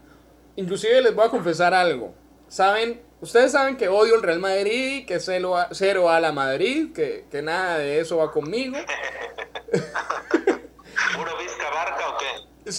Inclusive 0.56 1.02
les 1.02 1.14
voy 1.14 1.26
a 1.26 1.30
confesar 1.30 1.74
algo. 1.74 2.14
Saben, 2.48 3.00
ustedes 3.20 3.52
saben 3.52 3.76
que 3.76 3.88
odio 3.88 4.14
el 4.16 4.22
Real 4.22 4.40
Madrid, 4.40 5.06
que 5.06 5.20
cero 5.20 5.56
a, 5.56 5.68
cero 5.72 6.10
a 6.10 6.18
la 6.20 6.32
Madrid, 6.32 6.92
que, 6.92 7.26
que 7.30 7.42
nada 7.42 7.78
de 7.78 8.00
eso 8.00 8.16
va 8.16 8.32
conmigo. 8.32 8.76
¿Puro 11.16 11.36
Vizca 11.38 11.70
Barca 11.72 12.08
o 12.08 12.16
qué? 12.18 12.26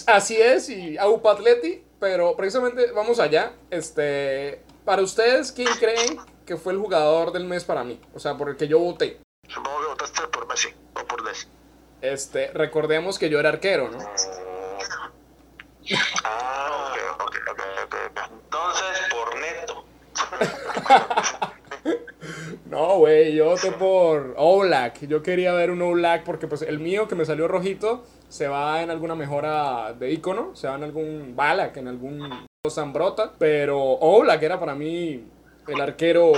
Así 0.06 0.40
es, 0.40 0.68
y 0.68 0.96
Aupa 0.98 1.32
Atleti, 1.32 1.82
pero 2.00 2.36
precisamente 2.36 2.90
vamos 2.92 3.18
allá. 3.20 3.52
Este, 3.70 4.62
para 4.84 5.02
ustedes, 5.02 5.52
¿quién 5.52 5.68
creen 5.78 6.18
que 6.46 6.56
fue 6.56 6.72
el 6.72 6.78
jugador 6.78 7.32
del 7.32 7.44
mes 7.44 7.64
para 7.64 7.84
mí? 7.84 8.00
O 8.14 8.18
sea, 8.20 8.36
por 8.36 8.48
el 8.50 8.56
que 8.56 8.68
yo 8.68 8.78
voté. 8.78 9.18
Supongo 9.48 9.80
que 9.80 9.86
votaste 9.88 10.22
por 10.28 10.46
Messi 10.48 10.68
o 11.00 11.06
por 11.06 11.22
Messi. 11.22 11.46
Este, 12.02 12.48
recordemos 12.52 13.18
que 13.18 13.30
yo 13.30 13.38
era 13.40 13.48
arquero, 13.50 13.88
¿no? 13.90 13.98
Ah, 16.24 16.90
Ok, 16.90 16.98
ok, 17.20 17.34
ok, 17.50 17.60
ok, 17.84 17.94
ok. 18.10 18.20
entonces 18.44 18.98
por 19.10 19.40
neto. 19.40 19.84
No, 22.66 22.96
güey, 22.98 23.34
yo 23.34 23.46
voté 23.50 23.70
por 23.72 24.34
Oblak. 24.38 25.00
Yo 25.06 25.22
quería 25.22 25.52
ver 25.52 25.70
un 25.70 25.82
Oblak 25.82 26.24
porque 26.24 26.46
pues 26.46 26.62
el 26.62 26.78
mío 26.78 27.06
que 27.06 27.14
me 27.14 27.26
salió 27.26 27.46
rojito 27.46 28.02
se 28.30 28.48
va 28.48 28.80
en 28.82 28.88
alguna 28.90 29.14
mejora 29.14 29.92
de 29.92 30.10
icono, 30.10 30.56
se 30.56 30.68
va 30.68 30.76
en 30.76 30.84
algún 30.84 31.34
Balak, 31.36 31.76
en 31.76 31.88
algún 31.88 32.46
Zambrota, 32.70 33.32
pero 33.38 33.78
Oblak 33.78 34.42
era 34.42 34.58
para 34.58 34.74
mí 34.74 35.22
el 35.68 35.80
arquero 35.82 36.32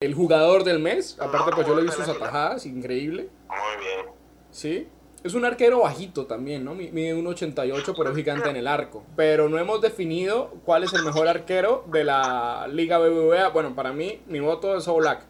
el 0.00 0.14
jugador 0.14 0.64
del 0.64 0.78
mes. 0.78 1.18
Aparte, 1.20 1.50
pues 1.54 1.66
yo 1.66 1.74
le 1.74 1.82
he 1.82 1.84
visto 1.84 2.02
sus 2.02 2.16
atajadas, 2.16 2.64
increíble. 2.64 3.28
Muy 3.48 3.84
bien. 3.84 4.13
Sí. 4.54 4.88
Es 5.24 5.34
un 5.34 5.44
arquero 5.44 5.80
bajito 5.80 6.26
también, 6.26 6.64
¿no? 6.64 6.74
Mide 6.74 7.14
1.88, 7.16 7.94
pero 7.96 8.10
es 8.10 8.16
gigante 8.16 8.50
en 8.50 8.56
el 8.56 8.68
arco. 8.68 9.02
Pero 9.16 9.48
no 9.48 9.58
hemos 9.58 9.80
definido 9.80 10.50
cuál 10.64 10.84
es 10.84 10.92
el 10.92 11.02
mejor 11.02 11.26
arquero 11.26 11.84
de 11.88 12.04
la 12.04 12.68
Liga 12.68 12.98
BBVA. 12.98 13.48
Bueno, 13.48 13.74
para 13.74 13.92
mí, 13.92 14.22
mi 14.26 14.38
voto 14.38 14.76
es 14.76 14.86
Oblak. 14.86 15.24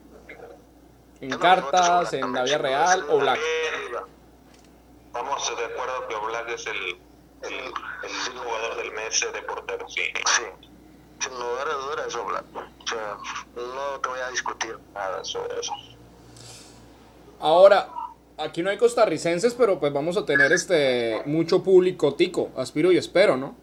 En 1.21 1.31
cartas, 1.39 2.13
en 2.13 2.33
la 2.33 2.43
vida 2.43 2.59
real, 2.59 3.05
Oblak. 3.09 3.39
Vamos 5.13 5.57
de 5.57 5.65
acuerdo 5.65 6.09
que 6.09 6.15
Oblak 6.17 6.49
es 6.51 6.67
el, 6.67 6.99
el, 7.43 7.73
jugador 8.37 8.77
del 8.77 8.93
mes 8.93 9.27
de 9.33 9.43
portero, 9.43 9.89
sí. 9.89 10.03
Sí. 10.03 10.43
Sin 11.21 11.33
lugar 11.33 11.69
a 11.69 11.75
dudas 11.75 12.07
es 12.09 12.17
Oblak. 12.17 12.45
O 12.55 12.87
sea, 12.87 13.17
no 13.57 14.01
te 14.01 14.09
voy 14.09 14.21
a 14.21 14.29
discutir 14.29 14.77
nada 14.93 15.25
sobre 15.25 15.61
eso. 15.61 15.73
Ahora, 17.39 17.89
aquí 18.39 18.63
no 18.63 18.71
hay 18.71 18.77
costarricenses, 18.77 19.55
pero 19.55 19.79
pues 19.79 19.93
vamos 19.93 20.17
a 20.17 20.25
tener 20.25 20.53
este 20.53 21.23
mucho 21.27 21.63
público 21.63 22.15
tico, 22.15 22.51
aspiro 22.57 22.93
y 22.93 22.99
espero, 22.99 23.37
¿no? 23.37 23.57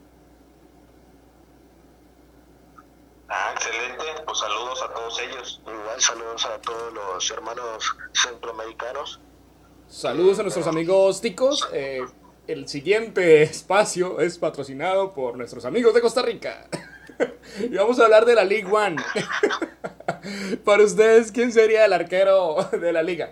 Ah, 3.33 3.51
excelente. 3.53 4.03
Pues 4.25 4.39
saludos 4.39 4.83
a 4.83 4.93
todos 4.93 5.21
ellos. 5.21 5.61
Igual 5.65 6.01
saludos 6.01 6.45
a 6.45 6.61
todos 6.61 6.93
los 6.93 7.31
hermanos 7.31 7.95
centroamericanos. 8.13 9.21
Saludos 9.87 10.39
a 10.39 10.41
nuestros 10.43 10.67
amigos 10.67 11.21
ticos. 11.21 11.67
Eh, 11.71 12.01
el 12.47 12.67
siguiente 12.67 13.43
espacio 13.43 14.19
es 14.19 14.37
patrocinado 14.37 15.13
por 15.13 15.37
nuestros 15.37 15.63
amigos 15.63 15.93
de 15.93 16.01
Costa 16.01 16.21
Rica. 16.21 16.67
y 17.59 17.75
vamos 17.75 17.99
a 17.99 18.03
hablar 18.03 18.25
de 18.25 18.35
la 18.35 18.43
League 18.43 18.69
One. 18.69 18.97
Para 20.65 20.83
ustedes, 20.83 21.31
¿quién 21.31 21.53
sería 21.53 21.85
el 21.85 21.93
arquero 21.93 22.69
de 22.71 22.91
la 22.91 23.01
liga? 23.01 23.31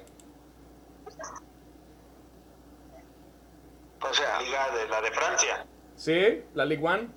O 4.02 4.14
sea, 4.14 4.42
Liga 4.42 4.70
de 4.72 4.88
la 4.88 5.02
de 5.02 5.12
Francia. 5.12 5.66
Sí, 5.96 6.44
la 6.54 6.66
Ligue 6.66 6.86
One. 6.86 7.10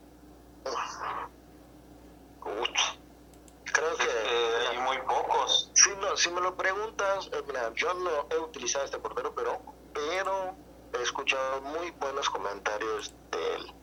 Creo 3.73 3.97
que 3.97 4.05
eh, 4.05 4.69
hay 4.71 4.79
muy 4.79 4.99
pocos. 4.99 5.71
Si, 5.75 5.91
no, 5.97 6.17
si 6.17 6.31
me 6.31 6.41
lo 6.41 6.55
preguntas, 6.57 7.31
eh, 7.33 7.43
mira, 7.47 7.73
yo 7.75 7.95
no 7.95 8.27
he 8.31 8.39
utilizado 8.39 8.85
este 8.85 8.99
portero, 8.99 9.35
pero, 9.35 9.61
pero 9.95 10.55
he 10.93 11.03
escuchado 11.03 11.63
muy 11.63 11.91
buenos 11.93 12.29
comentarios 12.29 13.15
de 13.31 13.55
él. 13.55 13.75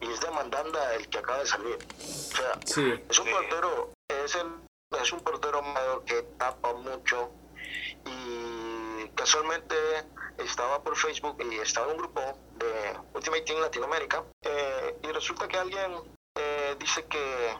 Y 0.00 0.12
es 0.12 0.20
de 0.20 0.30
Mandanda 0.30 0.94
el 0.94 1.08
que 1.08 1.18
acaba 1.18 1.38
de 1.38 1.46
salir. 1.46 1.78
O 1.98 2.36
sea, 2.36 2.60
sí. 2.64 3.04
es 3.08 3.18
un 3.18 3.30
portero, 3.30 3.92
es, 4.08 4.34
el, 4.36 4.46
es 5.00 5.12
un 5.12 5.20
portero 5.20 5.62
mayor 5.62 6.04
que 6.04 6.22
tapa 6.38 6.72
mucho 6.74 7.30
y 8.04 8.45
casualmente 9.16 9.74
estaba 10.38 10.82
por 10.82 10.96
Facebook 10.96 11.36
y 11.50 11.56
estaba 11.56 11.86
en 11.86 11.92
un 11.92 11.98
grupo 11.98 12.20
de 12.56 12.96
Ultimate 13.14 13.42
Team 13.42 13.60
Latinoamérica 13.60 14.22
eh, 14.42 14.96
y 15.02 15.06
resulta 15.08 15.48
que 15.48 15.56
alguien 15.56 15.92
eh, 16.36 16.76
dice 16.78 17.04
que 17.06 17.56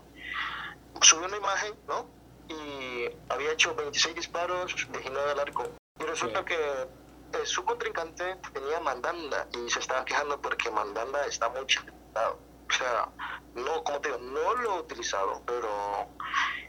subió 1.00 1.26
una 1.26 1.38
imagen, 1.38 1.74
¿no? 1.88 2.06
Y 2.48 3.08
había 3.28 3.52
hecho 3.52 3.74
26 3.74 4.14
disparos, 4.14 4.74
19 4.92 5.30
al 5.30 5.40
arco. 5.40 5.68
Y 5.98 6.04
resulta 6.04 6.44
que 6.44 6.54
eh, 6.54 7.44
su 7.44 7.64
contrincante 7.64 8.36
tenía 8.52 8.78
mandanda 8.80 9.48
y 9.52 9.68
se 9.70 9.80
estaba 9.80 10.04
quejando 10.04 10.40
porque 10.40 10.70
mandanda 10.70 11.26
está 11.26 11.48
muy 11.48 11.66
chiquitado. 11.66 12.38
O 12.68 12.72
sea, 12.72 13.08
no, 13.54 13.82
como 13.82 14.00
te 14.00 14.08
digo, 14.08 14.20
no 14.20 14.54
lo 14.54 14.76
he 14.76 14.80
utilizado, 14.80 15.42
pero 15.46 16.08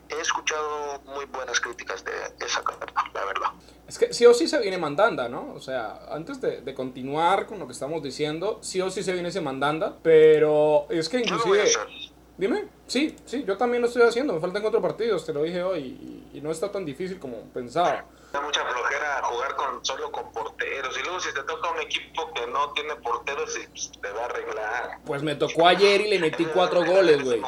he 0.09 0.21
escuchado 0.21 1.01
muy 1.05 1.25
buenas 1.25 1.59
críticas 1.59 2.03
de 2.03 2.11
esa 2.45 2.63
carta, 2.63 3.03
la 3.13 3.25
verdad. 3.25 3.51
Es 3.87 3.97
que 3.97 4.13
sí 4.13 4.25
o 4.25 4.33
sí 4.33 4.47
se 4.47 4.59
viene 4.59 4.77
mandanda, 4.77 5.29
¿no? 5.29 5.53
O 5.53 5.61
sea, 5.61 5.99
antes 6.09 6.41
de, 6.41 6.61
de, 6.61 6.73
continuar 6.73 7.45
con 7.45 7.57
lo 7.57 7.67
que 7.67 7.71
estamos 7.71 8.03
diciendo, 8.03 8.59
sí 8.61 8.81
o 8.81 8.89
sí 8.89 9.01
se 9.01 9.13
viene 9.13 9.29
ese 9.29 9.39
mandanda, 9.39 9.97
pero 10.03 10.87
es 10.89 11.07
que 11.07 11.19
inclusive... 11.19 11.63
Dime, 12.37 12.67
sí, 12.85 13.15
sí, 13.25 13.43
yo 13.47 13.57
también 13.57 13.81
lo 13.81 13.87
estoy 13.87 14.03
haciendo, 14.03 14.33
me 14.33 14.39
faltan 14.39 14.61
cuatro 14.61 14.79
partidos, 14.79 15.25
te 15.25 15.33
lo 15.33 15.41
dije 15.41 15.63
hoy, 15.63 15.79
y, 16.33 16.37
y 16.37 16.41
no 16.41 16.51
está 16.51 16.71
tan 16.71 16.85
difícil 16.85 17.17
como 17.17 17.41
pensaba. 17.51 18.05
Da 18.31 18.41
mucha 18.41 18.63
flojera 18.63 19.23
jugar 19.23 19.55
con 19.55 19.83
solo 19.83 20.11
con 20.11 20.31
porteros, 20.31 20.95
y 20.99 21.03
luego 21.03 21.19
si 21.19 21.33
te 21.33 21.41
toca 21.43 21.71
un 21.71 21.79
equipo 21.79 22.31
que 22.33 22.45
no 22.45 22.73
tiene 22.73 22.95
porteros, 22.97 23.57
pues, 23.69 23.91
te 23.99 24.11
va 24.11 24.21
a 24.21 24.25
arreglar. 24.25 24.99
Pues 25.05 25.23
me 25.23 25.35
tocó 25.35 25.65
ayer 25.65 26.01
y 26.01 26.09
le 26.09 26.19
metí 26.19 26.45
cuatro 26.45 26.85
goles, 26.85 27.23
güey. 27.23 27.41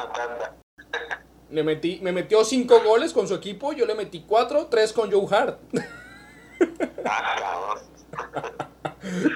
Le 1.50 1.62
metí, 1.64 1.98
me 2.02 2.12
metió 2.12 2.44
cinco 2.44 2.80
goles 2.82 3.12
con 3.12 3.26
su 3.26 3.34
equipo, 3.34 3.72
yo 3.72 3.86
le 3.86 3.94
metí 3.94 4.24
cuatro, 4.26 4.66
tres 4.66 4.92
con 4.92 5.10
Joe 5.10 5.26
Hart. 5.34 5.58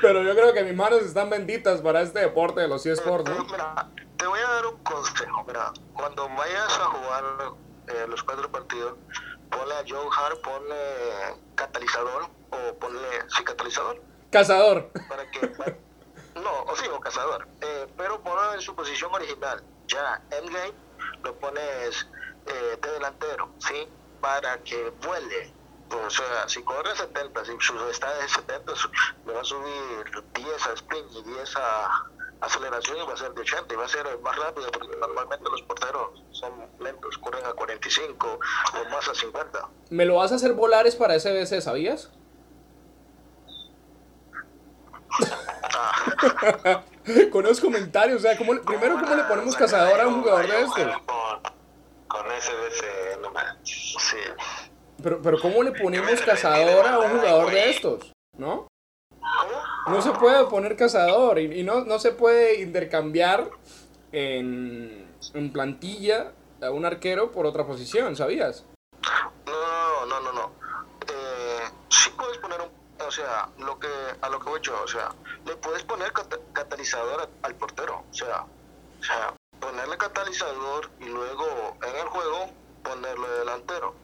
Pero 0.01 0.23
yo 0.23 0.35
creo 0.35 0.53
que 0.53 0.63
mis 0.63 0.75
manos 0.75 1.03
están 1.03 1.31
benditas 1.31 1.81
para 1.81 2.03
este 2.03 2.21
deporte 2.21 2.61
de 2.61 2.69
los 2.69 2.85
eSports, 2.85 3.29
¿no? 3.31 3.45
Mira, 3.45 3.89
te 4.17 4.27
voy 4.27 4.39
a 4.39 4.49
dar 4.49 4.67
un 4.67 4.79
consejo, 4.79 5.45
mira, 5.47 5.73
cuando 5.95 6.29
vayas 6.29 6.79
a 6.79 6.85
jugar 6.85 7.25
eh, 7.89 8.07
los 8.09 8.23
cuatro 8.23 8.51
partidos, 8.51 8.95
ponle 9.51 9.75
a 9.75 9.85
Joe 9.87 10.07
Hart, 10.17 10.41
ponle 10.43 10.77
catalizador, 11.55 12.29
o 12.51 12.75
ponle, 12.79 13.01
sí, 13.29 13.43
catalizador. 13.45 14.01
Cazador. 14.31 14.91
Para 15.09 15.31
que, 15.31 15.47
para, 15.49 15.77
no, 16.35 16.63
o 16.65 16.77
sí, 16.77 16.87
o 16.89 17.01
cazador, 17.01 17.47
eh, 17.61 17.87
pero 17.97 18.21
ponlo 18.21 18.55
en 18.55 18.61
su 18.61 18.75
posición 18.75 19.13
original, 19.15 19.63
ya, 19.87 20.23
endgame, 20.31 20.73
lo 21.25 21.35
pones 21.39 22.07
eh, 22.47 22.79
de 22.81 22.91
delantero, 22.93 23.51
¿sí? 23.59 23.89
Para 24.21 24.59
que 24.63 24.93
vuele. 25.05 25.53
O 25.91 26.11
sea, 26.11 26.49
si 26.49 26.63
corre 26.63 26.95
70, 26.95 27.45
si 27.45 27.53
su 27.61 27.89
está 27.89 28.15
de 28.15 28.29
70, 28.29 28.73
le 29.27 29.33
va 29.33 29.41
a 29.41 29.45
subir 29.45 30.25
10 30.35 30.67
a 30.67 30.73
sprint 30.73 31.13
y 31.13 31.23
10 31.23 31.57
a 31.57 32.05
aceleración 32.41 32.99
y 32.99 33.07
va 33.07 33.15
a 33.15 33.17
ser 33.17 33.33
de 33.33 33.41
80 33.41 33.73
y 33.73 33.77
va 33.77 33.85
a 33.85 33.89
ser 33.89 34.19
más 34.21 34.37
rápido 34.37 34.71
porque 34.73 34.97
normalmente 34.97 35.45
los 35.51 35.63
porteros 35.63 36.23
son 36.33 36.53
lentos, 36.81 37.17
corren 37.19 37.45
a 37.47 37.53
45 37.53 38.27
o 38.29 38.91
más 38.91 39.09
a 39.09 39.15
50. 39.15 39.69
¿Me 39.91 40.05
lo 40.05 40.17
vas 40.17 40.33
a 40.33 40.35
hacer 40.37 40.53
volares 40.53 40.97
para 40.97 41.19
SBC, 41.19 41.61
sabías? 41.61 42.11
con 47.31 47.45
esos 47.45 47.61
comentarios, 47.61 48.19
o 48.19 48.21
sea, 48.21 48.37
¿cómo, 48.37 48.55
primero, 48.63 48.99
¿cómo 49.01 49.15
le 49.15 49.25
ponemos 49.25 49.57
cazador 49.57 50.01
a 50.01 50.09
un 50.09 50.23
jugador 50.23 50.47
de 50.47 50.61
estos? 50.63 50.85
Con, 51.07 51.43
con 52.09 52.27
SBC, 52.27 53.21
no 53.21 53.31
manches. 53.31 53.95
Sí. 53.99 54.17
Pero, 55.03 55.21
pero 55.21 55.39
¿cómo 55.41 55.63
le 55.63 55.73
ponemos 55.73 56.21
cazador 56.23 56.87
a 56.87 56.99
un 56.99 57.19
jugador 57.19 57.51
de 57.51 57.71
estos? 57.71 58.13
¿No? 58.39 58.69
No 59.87 60.01
se 60.01 60.13
puede 60.13 60.45
poner 60.47 60.77
cazador 60.77 61.39
y, 61.39 61.61
y 61.61 61.63
no, 61.63 61.85
no 61.85 61.99
se 61.99 62.13
puede 62.13 62.63
intercambiar 62.63 63.51
en, 64.13 65.07
en 65.35 65.53
plantilla 65.53 66.33
a 66.63 66.71
un 66.71 66.87
arquero 66.87 67.33
por 67.33 67.47
otra 67.47 67.67
posición, 67.67 68.17
¿sabías? 68.17 68.65
No, 69.47 70.07
no, 70.07 70.21
no, 70.21 70.33
no. 70.33 70.53
Eh, 71.13 71.71
sí 71.91 72.11
puedes 72.17 72.39
poner 72.39 72.61
un, 72.63 72.69
o 73.07 73.11
sea, 73.11 73.49
lo 73.59 73.79
que 73.79 73.89
a 74.21 74.29
lo 74.29 74.39
que 74.39 74.49
voy 74.49 74.61
yo, 74.63 74.81
o 74.83 74.89
sea, 74.89 75.11
le 75.47 75.57
puedes 75.57 75.83
poner 75.85 76.13
cat 76.13 76.35
catalizador 76.53 77.29
al 77.43 77.55
portero, 77.55 78.05
o 78.11 78.15
sea, 78.15 78.43
o 79.01 79.05
sea, 79.05 79.35
ponerle 79.61 79.97
catalizador 79.97 80.91
y 81.01 81.07
luego 81.07 81.77
en 81.87 81.97
el 81.97 82.07
juego 82.07 82.51
ponerle 82.83 83.29
delantero 83.41 83.95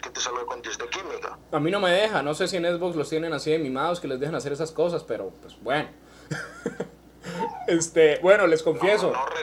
que 0.00 0.10
te 0.10 0.20
salga 0.20 0.44
con 0.46 0.62
10 0.62 0.78
de 0.78 0.88
química. 0.88 1.38
A 1.52 1.60
mí 1.60 1.70
no 1.70 1.80
me 1.80 1.90
deja, 1.90 2.22
no 2.22 2.34
sé 2.34 2.48
si 2.48 2.56
en 2.56 2.64
Xbox 2.64 2.96
los 2.96 3.08
tienen 3.08 3.32
así 3.32 3.50
de 3.50 3.58
mimados 3.58 4.00
que 4.00 4.08
les 4.08 4.18
dejan 4.18 4.34
hacer 4.34 4.52
esas 4.52 4.72
cosas, 4.72 5.02
pero 5.02 5.30
pues 5.42 5.60
bueno. 5.62 5.88
este, 7.66 8.18
bueno, 8.22 8.46
les 8.46 8.62
confieso. 8.62 9.10
No, 9.10 9.26
no 9.26 9.39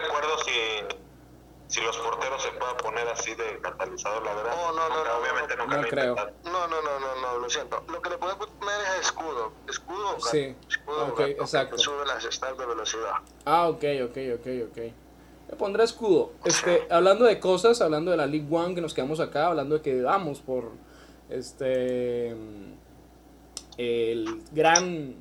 si 1.68 1.82
los 1.82 1.98
porteros 1.98 2.42
se 2.42 2.50
pueden 2.52 2.78
poner 2.78 3.08
así 3.10 3.36
de 3.36 3.60
catalizador, 3.62 4.24
la 4.24 4.34
verdad. 4.34 4.52
No, 4.56 4.72
no, 4.74 4.90
no, 4.90 5.04
no, 5.04 5.20
obviamente 5.22 5.56
no, 5.56 5.64
nunca 5.64 5.76
no 5.76 5.82
lo 5.82 5.90
creo. 5.90 6.16
No, 6.46 6.68
no, 6.68 6.82
no, 6.82 7.00
no, 7.00 7.22
no, 7.22 7.40
lo 7.40 7.50
siento. 7.50 7.84
Lo 7.90 8.02
que 8.02 8.10
le 8.10 8.18
puedes 8.18 8.36
poner 8.36 8.76
es 9.00 9.08
escudo. 9.08 9.52
Escudo 9.68 10.10
o 10.10 10.14
gato. 10.14 10.28
Sí, 10.30 10.56
Escudo 10.70 11.08
gato, 11.08 11.24
exacto. 11.24 11.78
sube 11.78 12.06
las 12.06 12.24
stats 12.24 12.58
de 12.58 12.66
velocidad. 12.66 13.14
Ah, 13.46 13.68
ok, 13.68 13.84
ok, 14.06 14.18
ok, 14.36 14.48
ok. 14.70 14.78
Le 15.50 15.56
pondré 15.58 15.84
escudo. 15.84 16.34
Este, 16.46 16.88
hablando 16.90 17.26
de 17.26 17.40
cosas, 17.40 17.82
hablando 17.82 18.12
de 18.12 18.18
la 18.18 18.26
League 18.26 18.48
One 18.50 18.76
que 18.76 18.82
nos 18.82 18.94
quedamos 18.94 19.20
acá, 19.20 19.48
hablando 19.48 19.76
de 19.76 19.82
que 19.82 20.02
vamos 20.02 20.40
por 20.40 20.72
este 21.30 22.36
el 23.78 24.42
gran 24.52 25.16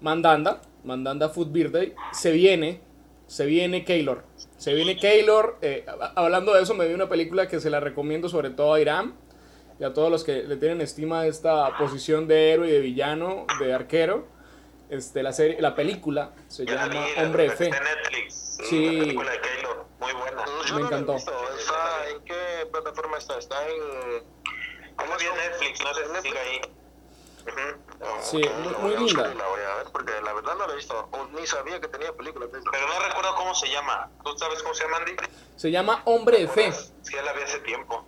Mandanda, 0.00 0.62
Mandanda 0.84 1.28
Food 1.28 1.48
Birthday, 1.48 1.94
se 2.12 2.30
viene, 2.30 2.80
se 3.26 3.46
viene 3.46 3.84
Keylor. 3.84 4.24
Se 4.56 4.74
viene 4.74 4.96
Keylor. 4.96 5.58
eh, 5.62 5.84
hablando 6.14 6.54
de 6.54 6.62
eso, 6.62 6.74
me 6.74 6.86
vi 6.86 6.94
una 6.94 7.08
película 7.08 7.48
que 7.48 7.60
se 7.60 7.70
la 7.70 7.80
recomiendo 7.80 8.28
sobre 8.28 8.50
todo 8.50 8.74
a 8.74 8.80
Irán 8.80 9.14
y 9.78 9.84
a 9.84 9.92
todos 9.92 10.10
los 10.10 10.24
que 10.24 10.42
le 10.44 10.56
tienen 10.56 10.80
estima 10.80 11.20
a 11.20 11.26
esta 11.26 11.76
posición 11.76 12.26
de 12.26 12.52
héroe 12.52 12.68
y 12.68 12.72
de 12.72 12.80
villano, 12.80 13.46
de 13.60 13.74
arquero. 13.74 14.26
Este, 14.88 15.22
la, 15.22 15.32
serie, 15.32 15.60
la 15.60 15.74
película 15.74 16.32
se 16.48 16.64
llama 16.64 16.88
vi, 16.88 17.22
Hombre 17.22 17.44
de 17.44 17.50
Fe. 17.50 17.70
Netflix. 17.70 18.58
Sí. 18.68 18.96
La 18.96 19.00
película 19.02 19.30
de 19.32 19.40
Keylor, 19.40 19.86
muy 20.00 20.12
buena. 20.12 20.44
Yo 20.66 20.74
Me 20.74 20.80
no 20.80 20.86
encantó. 20.86 21.16
¿Está, 21.16 22.10
¿En 22.10 22.24
qué 22.24 22.66
plataforma 22.72 23.18
está? 23.18 23.38
¿Está 23.38 23.56
en, 23.68 24.24
Como 24.96 25.16
bien 25.18 25.32
Netflix, 25.36 25.82
no 25.82 25.92
sé 25.94 26.02
si 26.06 26.28
sigue 26.28 26.38
ahí. 26.38 26.60
Sí, 28.22 28.40
muy, 28.82 28.96
linda. 28.96 29.22
La 29.22 29.46
voy 29.48 29.60
a 29.60 29.76
ver 29.76 29.86
porque 29.92 30.12
la 30.12 30.32
verdad 30.32 30.34
no 30.34 30.35
la 30.66 30.72
he 30.72 30.76
visto. 30.76 31.08
Ni 31.32 31.46
sabía 31.46 31.80
que 31.80 31.88
tenía 31.88 32.12
películas 32.12 32.48
Pero 32.52 32.86
no 32.86 32.98
recuerdo 33.00 33.34
cómo 33.34 33.54
se 33.54 33.68
llama. 33.68 34.10
¿Tú 34.24 34.36
sabes 34.38 34.62
cómo 34.62 34.74
se 34.74 34.84
llama, 34.84 34.98
Andy? 34.98 35.16
Se 35.56 35.70
llama 35.70 36.02
Hombre 36.04 36.40
de 36.40 36.48
Fe. 36.48 36.72
Sí, 36.72 36.92
ya 37.12 37.22
la 37.22 37.32
vi 37.32 37.42
hace 37.42 37.58
tiempo. 37.60 38.04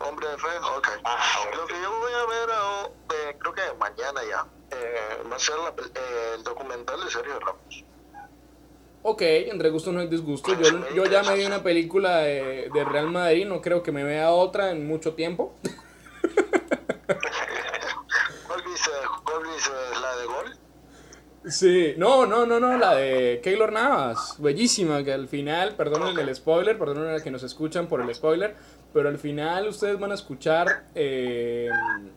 Hombre 0.00 0.28
de 0.28 0.38
Fe, 0.38 0.48
ok. 0.76 0.88
Ah, 1.04 1.16
Lo 1.56 1.66
que 1.66 1.74
yo 1.80 1.98
voy 1.98 2.12
a 2.12 2.26
ver, 2.26 2.50
oh, 2.50 2.92
eh, 3.14 3.36
creo 3.38 3.54
que 3.54 3.62
mañana 3.78 4.20
ya, 4.28 4.46
eh, 4.76 5.22
va 5.30 5.36
a 5.36 5.38
ser 5.38 5.56
la, 5.56 5.70
eh, 5.70 6.34
el 6.36 6.44
documental 6.44 7.02
de 7.02 7.10
Sergio 7.10 7.40
Ramos. 7.40 7.84
Ok, 9.02 9.22
entre 9.22 9.70
gustos 9.70 9.94
no 9.94 10.00
hay 10.00 10.08
disgusto. 10.08 10.52
Yo, 10.54 10.94
yo 10.94 11.04
ya 11.04 11.22
me 11.22 11.36
vi 11.36 11.46
una 11.46 11.62
película 11.62 12.18
de, 12.18 12.68
de 12.74 12.84
Real 12.84 13.08
Madrid, 13.08 13.46
no 13.46 13.62
creo 13.62 13.82
que 13.82 13.92
me 13.92 14.04
vea 14.04 14.32
otra 14.32 14.72
en 14.72 14.86
mucho 14.86 15.14
tiempo. 15.14 15.54
¿La 20.00 20.16
de 20.16 20.26
gol? 20.26 20.58
Sí, 21.48 21.94
no, 21.96 22.26
no, 22.26 22.44
no, 22.44 22.58
no, 22.58 22.76
la 22.76 22.96
de 22.96 23.40
Keylor 23.40 23.72
Navas, 23.72 24.34
bellísima, 24.38 25.04
que 25.04 25.12
al 25.12 25.28
final, 25.28 25.76
perdonen 25.76 26.18
el 26.18 26.34
spoiler, 26.34 26.76
perdonen 26.76 27.14
a 27.14 27.22
que 27.22 27.30
nos 27.30 27.44
escuchan 27.44 27.86
por 27.86 28.00
el 28.00 28.12
spoiler, 28.12 28.56
pero 28.92 29.08
al 29.08 29.18
final 29.18 29.68
ustedes 29.68 29.96
van 29.96 30.10
a 30.10 30.14
escuchar 30.14 30.86
eh, 30.94 31.68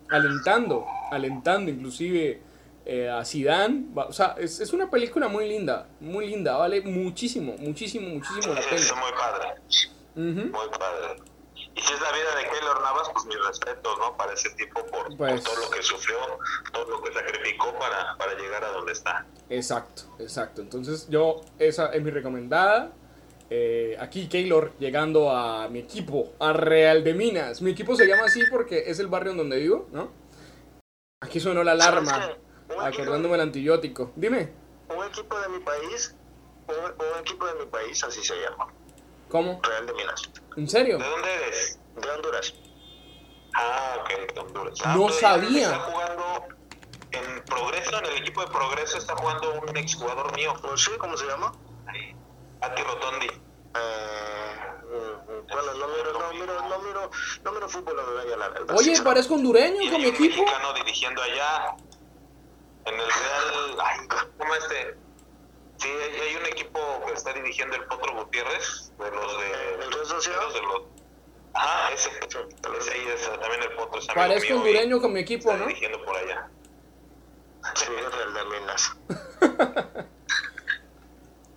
alentando, 0.09 0.87
alentando 1.11 1.69
inclusive 1.69 2.41
eh, 2.85 3.07
a 3.07 3.23
Zidane, 3.23 3.85
o 3.95 4.11
sea, 4.11 4.35
es, 4.39 4.61
es, 4.61 4.73
una 4.73 4.89
película 4.89 5.27
muy 5.27 5.47
linda, 5.47 5.87
muy 5.99 6.27
linda, 6.27 6.57
vale 6.57 6.81
muchísimo, 6.81 7.55
muchísimo, 7.59 8.09
muchísimo 8.09 8.55
la 8.55 8.61
pena. 8.61 8.75
Es 8.77 8.95
muy 8.95 9.11
padre, 9.11 10.45
muy 10.45 10.79
padre. 10.79 11.21
Y 11.75 11.82
si 11.82 11.93
es 11.93 12.01
la 12.01 12.12
vida 12.12 12.36
de 12.36 12.49
Keylor 12.49 12.82
Navas, 12.82 13.10
pues 13.13 13.25
mis 13.25 13.45
respetos, 13.45 13.97
¿no? 13.99 14.17
Para 14.17 14.34
ese 14.34 14.49
tipo 14.51 14.86
por, 14.88 15.15
pues 15.15 15.43
todo 15.43 15.55
lo 15.55 15.69
que 15.69 15.82
sufrió, 15.82 16.17
todo 16.73 16.89
lo 16.89 17.01
que 17.01 17.13
sacrificó 17.13 17.73
para, 17.77 18.17
para 18.17 18.34
llegar 18.34 18.63
a 18.63 18.69
donde 18.69 18.91
está. 18.91 19.25
Exacto, 19.49 20.03
exacto. 20.19 20.62
Entonces 20.62 21.08
yo, 21.10 21.41
esa 21.58 21.88
es 21.93 22.01
mi 22.01 22.12
recomendada. 22.12 22.91
Eh, 23.51 23.97
aquí 23.99 24.27
Keylor 24.27 24.73
llegando 24.77 25.32
a 25.32 25.67
mi 25.69 25.79
equipo, 25.79 26.34
a 26.39 26.53
Real 26.53 27.03
de 27.03 27.13
Minas. 27.13 27.62
Mi 27.62 27.71
equipo 27.71 27.95
se 27.95 28.05
llama 28.05 28.25
así 28.25 28.43
porque 28.49 28.84
es 28.88 28.99
el 28.99 29.08
barrio 29.08 29.32
en 29.32 29.38
donde 29.38 29.58
vivo, 29.58 29.88
¿no? 29.91 30.12
Aquí 31.21 31.39
sonó 31.39 31.63
la 31.63 31.71
alarma, 31.71 32.38
acordándome 32.79 33.36
el 33.36 33.41
antibiótico. 33.41 34.12
Dime. 34.15 34.53
Un 34.89 35.03
equipo 35.05 35.39
de 35.39 35.49
mi 35.49 35.60
país, 35.60 36.15
un 36.67 37.19
equipo 37.19 37.47
de 37.47 37.53
mi 37.55 37.65
país 37.65 38.03
así 38.03 38.23
se 38.23 38.36
llama. 38.39 38.67
¿Cómo? 39.29 39.59
Real 39.63 39.85
de 39.85 39.93
Minas. 39.93 40.29
¿En 40.57 40.67
serio? 40.67 40.97
¿De 40.97 41.07
dónde 41.07 41.33
eres? 41.35 41.79
De 41.95 42.09
Honduras. 42.09 42.53
Ah, 43.53 43.97
ok, 44.01 44.33
de 44.33 44.39
Honduras. 44.39 44.79
Ah, 44.83 44.95
no 44.95 45.09
sabía. 45.09 45.67
Está 45.67 45.79
jugando 45.79 46.47
en 47.11 47.43
Progreso, 47.45 47.97
en 47.99 48.05
el 48.05 48.17
equipo 48.17 48.41
de 48.41 48.47
Progreso 48.47 48.97
está 48.97 49.15
jugando 49.15 49.61
un 49.61 49.77
exjugador 49.77 50.35
mío. 50.35 50.53
Sí, 50.75 50.91
¿cómo 50.99 51.15
se 51.17 51.25
llama? 51.27 51.51
Ati 52.61 52.83
Rotondi. 52.83 53.27
Eh, 53.27 54.39
bueno, 55.47 55.73
no 55.75 55.87
miro, 55.87 56.13
no 56.13 56.33
miro, 56.33 56.61
no 56.69 56.79
miro, 56.79 57.11
no 57.43 57.51
miro 57.51 57.69
fútbol 57.69 57.95
la 57.95 58.75
Oye, 58.75 59.01
parezco 59.01 59.35
hondureño 59.35 59.91
con 59.91 60.01
mi 60.01 60.07
equipo. 60.07 60.41
mexicano 60.43 60.73
dirigiendo 60.73 61.21
allá 61.21 61.75
en 62.85 62.93
el 62.95 62.99
Real, 62.99 63.77
ay, 63.79 64.07
¿cómo 64.37 64.55
este? 64.55 64.97
Sí, 65.79 65.87
hay 65.87 66.35
un 66.35 66.45
equipo 66.45 66.79
que 67.05 67.13
está 67.13 67.31
dirigiendo 67.31 67.75
el 67.75 67.85
Potro 67.85 68.13
Gutiérrez, 68.13 68.91
de 68.99 69.11
los 69.11 69.39
de... 69.39 69.85
¿El 69.85 69.91
Real 69.93 70.05
Sociedad? 70.05 70.53
De 70.53 70.61
los, 70.61 70.81
ajá, 71.53 71.93
ese, 71.93 72.09
ese 72.27 72.91
ahí 72.91 73.07
es 73.15 73.39
también 73.39 73.63
el 73.63 73.71
Potro. 73.77 74.01
Parezco 74.13 74.55
hondureño 74.55 74.99
con 74.99 75.13
mi 75.13 75.21
equipo, 75.21 75.53
¿no? 75.53 75.67
dirigiendo 75.67 76.03
por 76.03 76.17
allá. 76.17 76.49
Sí, 77.75 77.85
el 77.87 78.33
de 78.33 78.59
Minas. 78.59 78.97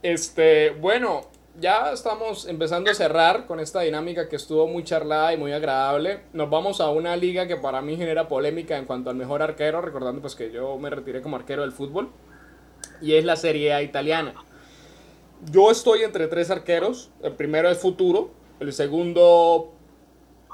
este, 0.03 0.71
bueno, 0.71 1.29
ya 1.59 1.91
estamos 1.93 2.47
empezando 2.47 2.93
a 2.93 2.95
cerrar 2.95 3.47
con 3.47 3.59
esta 3.59 3.81
dinámica 3.81 4.29
que 4.29 4.37
estuvo 4.37 4.69
muy 4.69 4.85
charlada 4.85 5.33
y 5.33 5.37
muy 5.37 5.53
agradable. 5.53 6.27
Nos 6.33 6.49
vamos 6.49 6.81
a 6.81 6.91
una 6.91 7.17
liga 7.17 7.49
que 7.49 7.57
para 7.57 7.83
mí 7.83 7.97
genera 7.97 8.29
polémica 8.29 8.77
en 8.77 8.85
cuanto 8.85 9.11
al 9.11 9.17
mejor 9.17 9.43
arquero, 9.43 9.81
recordando 9.81 10.21
pues 10.21 10.37
que 10.37 10.53
yo 10.53 10.79
me 10.79 10.91
retiré 10.91 11.23
como 11.23 11.35
arquero 11.35 11.63
del 11.63 11.73
fútbol 11.73 12.13
y 13.03 13.15
es 13.15 13.25
la 13.25 13.37
Serie 13.37 13.75
A 13.75 13.83
italiana. 13.83 14.35
Yo 15.51 15.71
estoy 15.71 16.03
entre 16.03 16.29
tres 16.29 16.51
arqueros. 16.51 17.11
El 17.23 17.33
primero 17.33 17.69
es 17.69 17.79
futuro, 17.79 18.31
el 18.61 18.73
segundo 18.73 19.73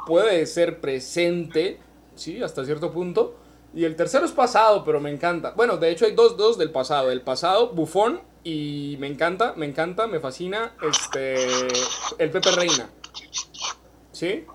puede 0.07 0.47
ser 0.47 0.81
presente, 0.81 1.79
sí, 2.15 2.43
hasta 2.43 2.65
cierto 2.65 2.91
punto. 2.91 3.37
Y 3.75 3.85
el 3.85 3.97
tercero 3.97 4.25
es 4.25 4.33
pasado, 4.33 4.83
pero 4.83 4.99
me 4.99 5.11
encanta. 5.11 5.53
Bueno, 5.53 5.77
de 5.77 5.91
hecho 5.91 6.07
hay 6.07 6.13
dos, 6.13 6.39
dos 6.39 6.57
del 6.57 6.71
pasado. 6.71 7.11
El 7.11 7.21
pasado, 7.21 7.69
Bufón, 7.69 8.23
y 8.43 8.97
me 8.99 9.09
encanta, 9.09 9.53
me 9.57 9.67
encanta, 9.67 10.07
me 10.07 10.21
fascina, 10.21 10.75
este, 10.91 11.37
el 12.19 12.31
Pepe 12.31 12.51
Reina. 12.53 12.89
¿Sí? 14.11 14.47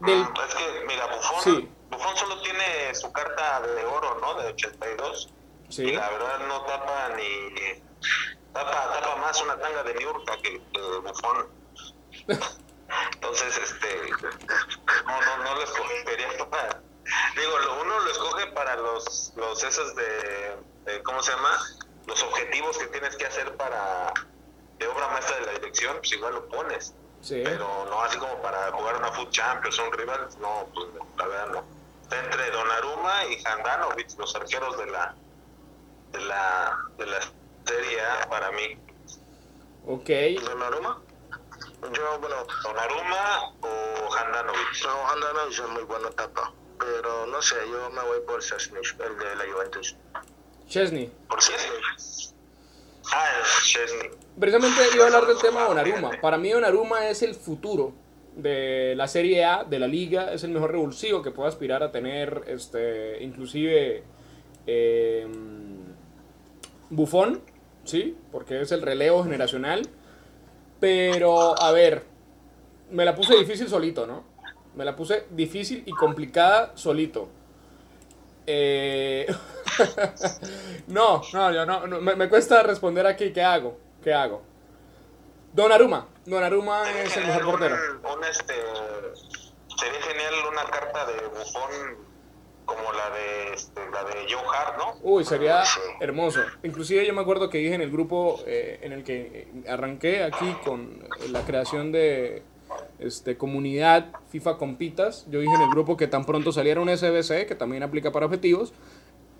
Del... 0.00 0.20
Es 0.20 0.54
que, 0.54 0.86
mira, 0.86 1.06
Bufón, 1.06 1.42
sí. 1.42 1.68
Buffon 1.90 2.16
solo 2.16 2.40
tiene 2.40 2.94
su 2.94 3.12
carta 3.12 3.60
de 3.62 3.84
oro, 3.84 4.18
¿no? 4.20 4.34
De 4.34 4.48
82. 4.48 5.32
Sí. 5.68 5.82
Y 5.82 5.92
la 5.92 6.08
verdad 6.10 6.38
no 6.46 6.62
tapa 6.62 7.10
ni. 7.16 7.82
Tapa, 8.52 8.92
tapa 8.92 9.16
más 9.16 9.40
una 9.42 9.58
tanga 9.58 9.82
de 9.82 9.94
Niurka 9.94 10.36
que, 10.42 10.60
que 10.72 10.80
Buffon. 10.80 11.48
Entonces, 13.14 13.58
este. 13.58 14.10
No, 15.06 15.20
no, 15.20 15.44
no 15.44 15.54
lo 15.54 15.62
escogería 15.62 16.28
para. 16.48 16.82
Digo, 17.36 17.52
uno 17.82 18.00
lo 18.00 18.10
escoge 18.10 18.46
para 18.48 18.76
los, 18.76 19.32
los 19.36 19.62
esos 19.64 19.94
de, 19.96 20.56
de. 20.84 21.02
¿Cómo 21.02 21.22
se 21.22 21.32
llama? 21.32 21.58
Los 22.06 22.22
objetivos 22.22 22.78
que 22.78 22.86
tienes 22.88 23.16
que 23.16 23.26
hacer 23.26 23.56
para. 23.56 24.12
de 24.78 24.86
obra 24.86 25.08
maestra 25.08 25.36
de 25.38 25.46
la 25.46 25.52
dirección, 25.52 25.96
pues 25.98 26.12
igual 26.12 26.34
lo 26.34 26.48
pones. 26.48 26.94
Sí. 27.20 27.42
Pero 27.44 27.86
no 27.90 28.00
así 28.02 28.16
como 28.16 28.40
para 28.42 28.72
jugar 28.72 28.96
una 28.96 29.12
Food 29.12 29.30
Champions 29.30 29.78
o 29.78 29.84
un 29.84 29.92
rival, 29.92 30.28
no, 30.40 30.68
pues 30.72 30.88
la 31.18 31.26
verdad 31.26 31.46
no 31.48 31.79
entre 32.10 32.50
Donnarumma 32.50 33.24
y 33.26 33.46
Handanovic, 33.46 34.18
los 34.18 34.34
arqueros 34.34 34.76
de 34.78 34.86
la 34.86 35.14
de 36.12 36.20
la 36.20 36.78
de 36.98 37.06
la 37.06 37.20
Serie 37.66 38.00
A 38.00 38.28
para 38.28 38.50
mí. 38.52 38.76
Ok. 39.86 40.08
¿Donnarumma? 40.44 41.00
Yo, 41.92 42.18
bueno. 42.20 42.46
¿Donnarumma 42.62 43.54
o 43.60 44.14
Handanovic? 44.14 44.84
No, 44.84 45.08
Handanovic 45.10 45.58
es 45.58 45.68
muy 45.68 45.82
buena 45.84 46.08
etapa, 46.08 46.52
pero 46.78 47.26
no 47.26 47.40
sé, 47.40 47.56
yo 47.70 47.90
me 47.90 48.02
voy 48.02 48.20
por 48.26 48.40
Chesney, 48.42 48.82
el 48.98 49.18
de 49.18 49.36
la 49.36 49.52
Juventus. 49.52 49.96
Chesney. 50.68 51.12
¿Por 51.28 51.38
Chesney? 51.38 51.80
Ah, 53.12 53.26
es 53.40 53.66
Chesney. 53.66 54.10
Precisamente 54.38 54.88
iba 54.94 55.04
a 55.04 55.06
hablar 55.08 55.26
del 55.26 55.38
tema 55.38 55.60
de 55.60 55.66
Donnarumma. 55.66 56.10
Para 56.20 56.38
mí 56.38 56.50
Donnarumma 56.50 57.08
es 57.08 57.22
el 57.22 57.34
futuro 57.34 57.92
de 58.42 58.94
la 58.96 59.08
Serie 59.08 59.44
A, 59.44 59.64
de 59.64 59.78
la 59.78 59.86
liga, 59.86 60.32
es 60.32 60.44
el 60.44 60.50
mejor 60.50 60.72
revulsivo 60.72 61.22
que 61.22 61.30
puede 61.30 61.48
aspirar 61.48 61.82
a 61.82 61.90
tener, 61.90 62.42
este, 62.46 63.22
inclusive 63.22 64.02
eh, 64.66 65.26
Bufón, 66.90 67.40
¿sí? 67.84 68.16
Porque 68.32 68.60
es 68.60 68.72
el 68.72 68.82
relevo 68.82 69.22
generacional. 69.22 69.82
Pero, 70.80 71.60
a 71.60 71.72
ver, 71.72 72.04
me 72.90 73.04
la 73.04 73.14
puse 73.14 73.36
difícil 73.36 73.68
solito, 73.68 74.06
¿no? 74.06 74.24
Me 74.74 74.84
la 74.84 74.96
puse 74.96 75.24
difícil 75.30 75.82
y 75.86 75.92
complicada 75.92 76.72
solito. 76.74 77.28
Eh... 78.46 79.26
no, 80.88 81.22
no, 81.32 81.52
yo 81.52 81.66
no, 81.66 81.86
me, 82.00 82.16
me, 82.16 82.28
cuesta 82.28 82.62
responder 82.62 83.06
aquí, 83.06 83.32
¿qué 83.32 83.42
hago? 83.42 83.78
¿Qué 84.02 84.12
hago? 84.12 84.42
Don 85.52 85.72
Aruma. 85.72 86.06
Don 86.26 86.42
Aruma 86.42 86.82
es 87.02 87.16
el 87.16 87.26
mejor 87.26 87.44
portero. 87.44 87.76
Un, 88.14 88.24
este, 88.24 88.54
sería 89.76 90.00
genial 90.02 90.34
una 90.50 90.64
carta 90.64 91.06
de 91.06 91.26
bufón 91.28 92.10
como 92.64 92.92
la 92.92 93.10
de 93.10 93.54
este, 93.54 93.80
la 93.90 94.04
de 94.04 94.32
Joe 94.32 94.44
Hart, 94.54 94.78
¿no? 94.78 94.94
Uy, 95.02 95.24
sería 95.24 95.64
hermoso. 96.00 96.40
Inclusive 96.62 97.04
yo 97.04 97.12
me 97.12 97.20
acuerdo 97.20 97.50
que 97.50 97.58
dije 97.58 97.74
en 97.74 97.80
el 97.80 97.90
grupo 97.90 98.40
eh, 98.46 98.78
en 98.82 98.92
el 98.92 99.02
que 99.02 99.48
arranqué 99.68 100.22
aquí 100.22 100.54
con 100.64 101.02
la 101.30 101.40
creación 101.42 101.90
de 101.90 102.44
este, 103.00 103.36
comunidad 103.36 104.12
FIFA 104.28 104.56
Compitas, 104.56 105.26
yo 105.28 105.40
dije 105.40 105.54
en 105.54 105.62
el 105.62 105.70
grupo 105.70 105.96
que 105.96 106.06
tan 106.06 106.24
pronto 106.24 106.52
saliera 106.52 106.80
un 106.80 106.96
SBC, 106.96 107.46
que 107.46 107.56
también 107.56 107.82
aplica 107.82 108.12
para 108.12 108.26
objetivos, 108.26 108.72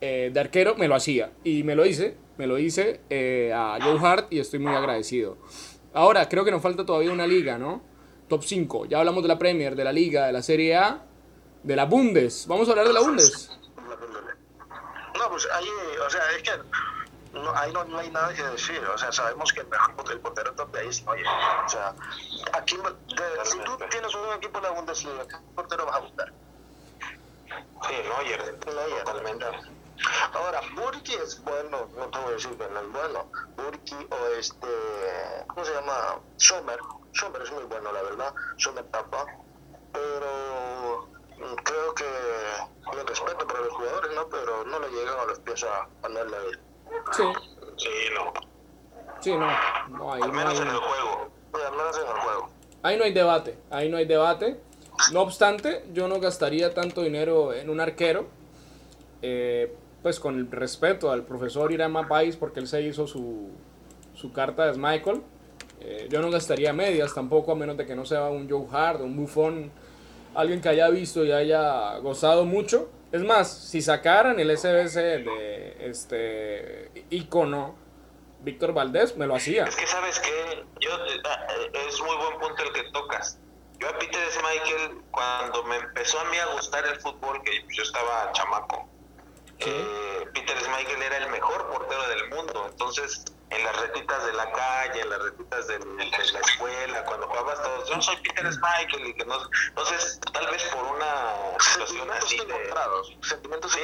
eh, 0.01 0.31
de 0.33 0.41
arquero, 0.41 0.75
me 0.77 0.89
lo 0.89 0.97
hacía. 0.97 1.31
Y 1.45 1.63
me 1.63 1.77
lo 1.77 1.87
hice, 1.87 2.17
me 2.39 2.47
lo 2.47 2.59
hice 2.59 3.01
eh, 3.11 3.53
a 3.55 3.79
Joe 3.81 3.99
Hart 4.01 4.33
y 4.33 4.41
estoy 4.41 4.59
muy 4.59 4.75
agradecido. 4.75 5.37
Ahora, 5.93 6.29
creo 6.29 6.45
que 6.45 6.51
nos 6.51 6.63
falta 6.63 6.87
todavía 6.87 7.13
una 7.13 7.27
liga, 7.27 7.59
¿no? 7.59 7.83
Top 8.29 8.45
5. 8.45 8.87
Ya 8.87 8.99
hablamos 9.01 9.23
de 9.23 9.29
la 9.29 9.39
Premier, 9.39 9.75
de 9.75 9.85
la 9.85 9.93
Liga, 9.93 10.27
de 10.27 10.33
la 10.33 10.43
Serie 10.43 10.77
A, 10.77 11.03
de 11.65 11.77
la 11.77 11.85
Bundes. 11.85 12.47
Vamos 12.47 12.69
a 12.69 12.73
hablar 12.73 12.87
de 12.87 12.93
la 12.93 13.01
Bundes. 13.01 13.51
No, 15.19 15.29
pues 15.29 15.49
ahí, 15.53 15.69
o 16.07 16.11
sea, 16.11 16.23
es 16.37 16.43
que 16.43 16.53
no, 17.33 17.55
ahí 17.57 17.73
no, 17.73 17.99
hay 17.99 18.11
nada 18.11 18.33
que 18.33 18.43
decir. 18.45 18.81
O 18.95 18.97
sea, 18.97 19.11
sabemos 19.11 19.53
que 19.53 19.61
el 19.61 19.67
mejor 19.67 20.13
el 20.13 20.21
portero 20.21 20.53
top 20.55 20.71
de 20.73 20.81
ahí 20.81 20.89
es 20.89 21.05
Neuer. 21.05 21.27
O 21.67 21.69
sea, 21.69 21.95
aquí, 22.53 22.77
si 23.45 23.59
tú 23.59 23.77
tienes 23.91 24.15
un 24.15 24.37
equipo 24.37 24.59
en 24.59 24.65
la 24.65 24.71
Bundesliga, 24.71 25.27
¿qué 25.27 25.37
portero 25.55 25.87
vas 25.87 25.97
a 25.97 25.99
buscar? 26.01 26.33
Sí, 27.49 27.95
Neuer. 28.09 28.59
Neuer. 28.65 29.05
Totalmente. 29.05 29.47
Ahora, 30.33 30.61
Burki 30.75 31.15
es 31.15 31.43
bueno, 31.43 31.89
no 31.97 32.09
te 32.09 32.19
voy 32.19 32.31
a 32.31 32.35
decir 32.35 32.57
que 32.57 32.69
no 32.69 32.81
es 32.81 32.93
bueno. 32.93 33.31
Burki 33.57 33.95
o 33.95 34.39
este, 34.39 34.67
¿cómo 35.49 35.65
se 35.65 35.75
llama? 35.75 36.21
Sommer. 36.37 36.79
Sommer 37.13 37.43
es 37.43 37.53
muy 37.53 37.65
bueno, 37.65 37.93
la 37.93 38.03
verdad. 38.03 38.35
Sommer 38.57 38.85
tapa. 38.85 39.27
Pero 39.93 41.09
mm, 41.37 41.55
creo 41.65 41.95
que, 41.95 42.05
con 42.85 43.07
respeto 43.07 43.47
para 43.47 43.61
los 43.61 43.73
jugadores, 43.75 44.11
¿no? 44.15 44.29
Pero 44.29 44.65
no 44.65 44.79
le 44.81 44.91
llegan 44.91 45.19
a 45.19 45.25
los 45.25 45.39
pies 45.41 45.65
a, 45.65 45.89
a 46.03 46.09
Neuer. 46.09 46.61
Sí. 47.13 47.25
Sí, 47.77 47.89
no. 48.15 48.33
Sí, 49.21 49.37
no. 49.37 49.49
no 49.89 50.13
hay, 50.13 50.23
al 50.23 50.33
menos 50.33 50.61
en 50.61 50.69
el 50.69 50.77
juego. 50.77 51.31
al 51.53 51.77
menos 51.77 51.97
en 51.99 52.07
el 52.07 52.23
juego. 52.23 52.51
Ahí 52.83 52.97
no 52.97 53.05
hay 53.05 53.13
debate. 53.13 53.59
Ahí 53.71 53.89
no 53.89 53.97
hay 53.97 54.07
debate. 54.07 54.61
No 55.13 55.23
obstante, 55.23 55.85
yo 55.93 56.09
no 56.09 56.21
gastaría 56.21 56.73
tanto 56.75 57.03
dinero 57.03 57.53
en 57.53 57.71
un 57.71 57.81
arquero. 57.81 58.27
Eh, 59.23 59.75
pues 60.03 60.21
con 60.21 60.37
el 60.37 60.51
respeto 60.51 61.11
al 61.11 61.25
profesor 61.25 61.73
Irama 61.73 62.09
Pais, 62.09 62.37
porque 62.37 62.61
él 62.61 62.67
se 62.67 62.83
hizo 62.83 63.07
su, 63.07 63.51
su 64.15 64.33
carta 64.33 64.71
de 64.71 64.79
Michael. 64.79 65.23
Eh, 65.81 66.09
yo 66.11 66.21
no 66.21 66.31
gastaría 66.31 66.73
medias 66.73 67.15
tampoco, 67.15 67.53
a 67.53 67.55
menos 67.55 67.77
de 67.77 67.87
que 67.87 67.95
no 67.95 68.05
sea 68.05 68.25
un 68.25 68.49
Joe 68.49 68.67
Hart, 68.71 69.01
un 69.01 69.17
Buffon, 69.17 69.73
alguien 70.35 70.61
que 70.61 70.69
haya 70.69 70.89
visto 70.89 71.25
y 71.25 71.33
haya 71.33 71.97
gozado 71.99 72.45
mucho. 72.45 72.91
Es 73.13 73.23
más, 73.23 73.51
si 73.51 73.83
sacaran 73.83 74.39
el 74.39 74.57
SBC 74.57 74.95
de 74.95 75.77
este 75.81 76.91
icono 77.11 77.75
Víctor 78.43 78.73
Valdés, 78.73 79.17
me 79.17 79.27
lo 79.27 79.35
hacía. 79.35 79.65
Es 79.65 79.77
que 79.77 79.87
sabes 79.87 80.19
que 80.21 80.65
yo 80.81 80.91
eh, 80.91 81.87
es 81.89 82.01
muy 82.01 82.17
buen 82.17 82.39
punto 82.39 82.63
el 82.63 82.73
que 82.73 82.91
tocas. 82.91 83.39
Yo 83.79 83.89
a 83.89 83.99
Peter 83.99 84.21
Michael, 84.43 85.03
cuando 85.11 85.65
me 85.65 85.77
empezó 85.77 86.21
a 86.21 86.25
mí 86.25 86.37
a 86.37 86.47
gustar 86.55 86.87
el 86.87 87.01
fútbol, 87.01 87.43
que 87.43 87.65
yo 87.71 87.83
estaba 87.83 88.31
chamaco, 88.33 88.90
eh, 89.67 90.29
Peter 90.33 90.59
Schmeichel 90.59 91.03
era 91.03 91.17
el 91.19 91.31
mejor 91.31 91.69
portero 91.71 92.09
del 92.09 92.29
mundo. 92.31 92.67
Entonces, 92.71 93.25
en 93.51 93.65
las 93.65 93.77
retitas 93.81 94.25
de 94.27 94.33
la 94.33 94.51
calle, 94.53 95.01
en 95.01 95.11
las 95.11 95.23
retitas 95.23 95.67
de, 95.67 95.79
la 95.79 96.41
escuela, 96.41 97.05
cuando 97.05 97.27
jugabas 97.27 97.63
todos, 97.63 97.89
yo 97.89 98.01
soy 98.01 98.17
Peter 98.19 98.53
Schmeichel 98.53 99.07
y 99.07 99.15
que 99.15 99.25
no, 99.25 99.35
entonces 99.69 100.21
tal 100.33 100.47
vez 100.51 100.63
por 100.65 100.85
una 100.85 101.59
situación 101.59 102.11
así 102.13 102.37
de 102.37 102.71
sentimientos 103.23 103.73
sí, 103.73 103.81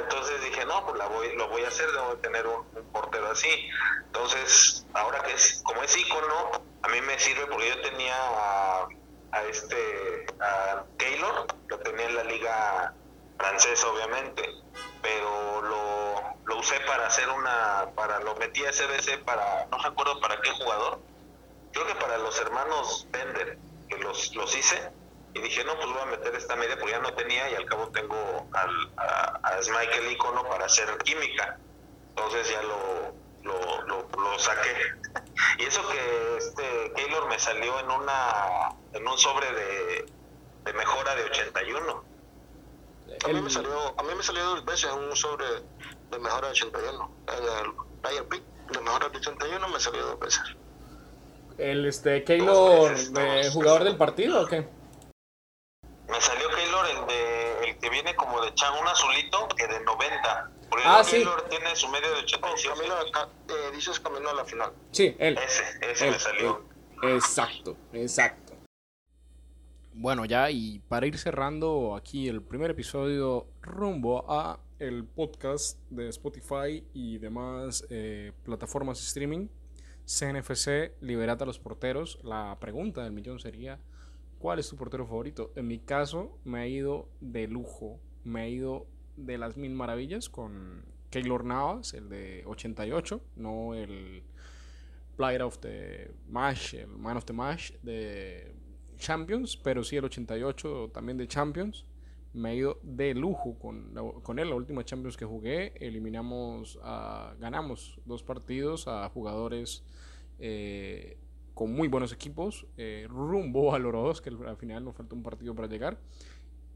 entonces 0.00 0.42
dije 0.44 0.64
no, 0.64 0.84
pues 0.86 0.96
la 0.96 1.06
voy, 1.08 1.36
lo 1.36 1.48
voy 1.48 1.62
a 1.64 1.68
hacer, 1.68 1.90
debo 1.92 2.14
tener 2.16 2.46
un, 2.46 2.64
portero 2.92 3.30
así. 3.30 3.68
Entonces, 4.06 4.86
ahora 4.94 5.22
que 5.22 5.34
es 5.34 5.62
como 5.64 5.82
es 5.82 5.96
ícono, 5.96 6.62
a 6.82 6.88
mí 6.88 7.00
me 7.02 7.18
sirve 7.18 7.46
porque 7.46 7.68
yo 7.68 7.80
tenía 7.82 8.16
a, 8.16 8.88
a 9.32 9.42
este 9.44 10.26
a 10.40 10.84
Keylor, 10.98 11.46
lo 11.68 11.78
tenía 11.80 12.06
en 12.06 12.16
la 12.16 12.24
liga 12.24 12.94
francesa 13.42 13.88
obviamente 13.88 14.62
pero 15.02 15.60
lo, 15.62 16.22
lo 16.44 16.58
usé 16.58 16.78
para 16.80 17.06
hacer 17.06 17.28
una, 17.28 17.90
para 17.94 18.20
lo 18.20 18.36
metí 18.36 18.64
a 18.64 18.72
SBC 18.72 19.24
para, 19.24 19.66
no 19.66 19.78
recuerdo 19.78 20.20
para 20.20 20.40
qué 20.40 20.50
jugador, 20.52 21.00
creo 21.72 21.86
que 21.86 21.94
para 21.96 22.18
los 22.18 22.40
hermanos 22.40 23.06
Bender, 23.10 23.58
que 23.88 23.96
los, 23.98 24.34
los 24.36 24.56
hice, 24.56 24.90
y 25.34 25.40
dije, 25.40 25.64
no, 25.64 25.74
pues 25.76 25.88
voy 25.88 26.00
a 26.02 26.06
meter 26.06 26.34
esta 26.34 26.54
media 26.56 26.78
porque 26.78 26.92
ya 26.92 27.00
no 27.00 27.12
tenía 27.14 27.50
y 27.50 27.54
al 27.54 27.64
cabo 27.64 27.88
tengo 27.88 28.46
al, 28.52 28.92
a, 28.96 29.40
a 29.42 29.58
el 29.58 30.12
icono 30.12 30.44
para 30.48 30.66
hacer 30.66 30.96
química, 30.98 31.58
entonces 32.10 32.48
ya 32.48 32.62
lo, 32.62 33.14
lo, 33.42 33.82
lo, 33.82 34.38
saqué. 34.38 34.74
y 35.58 35.64
eso 35.64 35.86
que 35.88 36.36
este 36.36 36.92
Keylor 36.94 37.28
me 37.28 37.38
salió 37.38 37.80
en 37.80 37.90
una 37.90 38.74
en 38.92 39.08
un 39.08 39.16
sobre 39.18 39.50
de, 39.52 40.06
de 40.64 40.72
mejora 40.74 41.14
de 41.14 41.24
81 41.24 42.11
a 43.24 43.28
mí, 43.28 43.40
me 43.40 43.50
salió, 43.50 43.98
a 43.98 44.02
mí 44.02 44.08
me 44.16 44.22
salió 44.22 44.44
dos 44.44 44.64
veces 44.64 44.90
un 44.92 45.16
sobre 45.16 45.44
de 46.10 46.18
mejora 46.18 46.48
de 46.48 46.52
81. 46.52 47.10
En 47.28 47.66
el 47.66 47.72
Player 48.00 48.28
Pick 48.28 48.42
de 48.72 48.80
mejora 48.80 49.08
de 49.08 49.18
81 49.18 49.68
me 49.68 49.80
salió 49.80 50.06
dos 50.06 50.20
veces. 50.20 50.42
¿El 51.58 51.86
este, 51.86 52.24
Keylor, 52.24 52.96
de 52.96 53.50
jugador 53.50 53.84
del 53.84 53.96
partido 53.96 54.42
o 54.42 54.46
qué? 54.46 54.66
Me 56.08 56.20
salió 56.20 56.48
Keylor 56.50 56.86
el, 56.86 57.06
de, 57.06 57.68
el 57.68 57.78
que 57.78 57.90
viene 57.90 58.16
como 58.16 58.40
de 58.42 58.54
Chan, 58.54 58.72
un 58.80 58.88
azulito 58.88 59.48
que 59.56 59.66
de 59.66 59.80
90. 59.80 60.50
Porque 60.68 60.84
ah, 60.86 61.02
Keylor 61.08 61.42
tiene 61.48 61.76
su 61.76 61.88
medio 61.88 62.08
de 62.08 62.20
85. 62.22 62.74
Camino, 62.74 62.94
eh, 63.48 63.70
dices 63.74 64.00
camino 64.00 64.30
a 64.30 64.34
la 64.34 64.44
final. 64.44 64.72
Sí, 64.90 65.14
él. 65.18 65.38
Ese, 65.38 65.62
ese 65.82 66.10
me 66.10 66.18
salió. 66.18 66.64
Exacto, 67.02 67.76
exacto. 67.92 68.41
Bueno, 69.94 70.24
ya 70.24 70.50
y 70.50 70.78
para 70.88 71.06
ir 71.06 71.18
cerrando 71.18 71.94
aquí 71.94 72.26
el 72.26 72.40
primer 72.40 72.70
episodio 72.70 73.46
rumbo 73.60 74.24
a 74.26 74.58
el 74.78 75.04
podcast 75.04 75.78
de 75.90 76.08
Spotify 76.08 76.82
y 76.94 77.18
demás 77.18 77.84
eh, 77.90 78.32
plataformas 78.42 78.98
de 78.98 79.04
streaming, 79.04 79.48
CNFC, 80.06 80.94
Liberata 81.02 81.44
a 81.44 81.46
los 81.46 81.58
porteros. 81.58 82.18
La 82.24 82.56
pregunta 82.58 83.04
del 83.04 83.12
millón 83.12 83.38
sería, 83.38 83.80
¿cuál 84.38 84.60
es 84.60 84.70
tu 84.70 84.76
portero 84.76 85.06
favorito? 85.06 85.52
En 85.56 85.66
mi 85.66 85.78
caso, 85.78 86.38
me 86.44 86.60
ha 86.60 86.66
ido 86.66 87.10
de 87.20 87.46
lujo, 87.46 88.00
me 88.24 88.40
ha 88.40 88.48
ido 88.48 88.86
de 89.18 89.36
las 89.36 89.58
mil 89.58 89.72
maravillas 89.72 90.30
con 90.30 90.86
Keylor 91.10 91.44
Navas, 91.44 91.92
el 91.92 92.08
de 92.08 92.44
88, 92.46 93.20
no 93.36 93.74
el 93.74 94.22
Player 95.18 95.42
of 95.42 95.58
the 95.58 96.10
Match, 96.30 96.72
el 96.74 96.88
Man 96.88 97.18
of 97.18 97.26
the 97.26 97.34
Match 97.34 97.72
de 97.82 98.54
Champions, 99.02 99.56
pero 99.56 99.82
sí 99.82 99.96
el 99.96 100.04
88 100.04 100.90
también 100.94 101.18
de 101.18 101.26
Champions. 101.26 101.84
Me 102.32 102.50
ha 102.50 102.54
ido 102.54 102.78
de 102.82 103.12
lujo 103.14 103.58
con, 103.58 103.92
con 104.22 104.38
él. 104.38 104.48
La 104.48 104.54
última 104.54 104.84
Champions 104.84 105.16
que 105.16 105.26
jugué, 105.26 105.74
eliminamos, 105.80 106.78
ganamos 107.38 108.00
dos 108.06 108.22
partidos 108.22 108.88
a 108.88 109.08
jugadores 109.10 109.84
eh, 110.38 111.18
con 111.54 111.72
muy 111.72 111.88
buenos 111.88 112.12
equipos, 112.12 112.66
eh, 112.76 113.06
rumbo 113.08 113.74
al 113.74 113.84
Oro 113.84 114.02
2, 114.02 114.22
que 114.22 114.30
al 114.30 114.56
final 114.56 114.84
nos 114.84 114.96
falta 114.96 115.14
un 115.14 115.22
partido 115.22 115.54
para 115.54 115.68
llegar. 115.68 115.98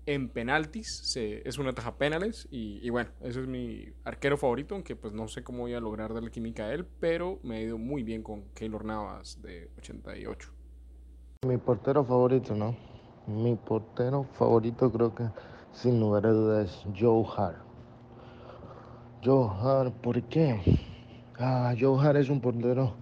En 0.04 0.28
penaltis, 0.28 1.00
se, 1.02 1.48
es 1.48 1.58
una 1.58 1.72
taja 1.72 1.96
penales 1.96 2.46
y, 2.50 2.78
y, 2.86 2.90
bueno, 2.90 3.10
ese 3.22 3.40
es 3.40 3.46
mi 3.46 3.88
arquero 4.04 4.36
favorito, 4.36 4.74
aunque 4.74 4.94
pues 4.94 5.12
no 5.12 5.26
sé 5.28 5.42
cómo 5.42 5.60
voy 5.60 5.74
a 5.74 5.80
lograr 5.80 6.12
darle 6.14 6.30
química 6.30 6.66
a 6.66 6.74
él, 6.74 6.86
pero 7.00 7.40
me 7.42 7.56
ha 7.56 7.60
ido 7.62 7.78
muy 7.78 8.02
bien 8.02 8.22
con 8.22 8.44
Keylor 8.54 8.84
Navas 8.84 9.40
de 9.42 9.70
88. 9.78 10.55
Mi 11.44 11.58
portero 11.58 12.02
favorito, 12.02 12.56
¿no? 12.56 12.74
Mi 13.26 13.56
portero 13.56 14.24
favorito 14.32 14.90
creo 14.90 15.14
que 15.14 15.24
sin 15.70 16.00
lugar 16.00 16.26
a 16.26 16.30
dudas 16.30 16.70
es 16.70 16.98
Joe 16.98 17.24
Hart. 17.36 17.58
Joe 19.22 19.48
Hart, 19.48 19.92
¿por 19.96 20.20
qué? 20.22 20.58
Ah, 21.38 21.74
Joe 21.78 22.00
Hart 22.00 22.16
es 22.16 22.30
un 22.30 22.40
portero, 22.40 22.94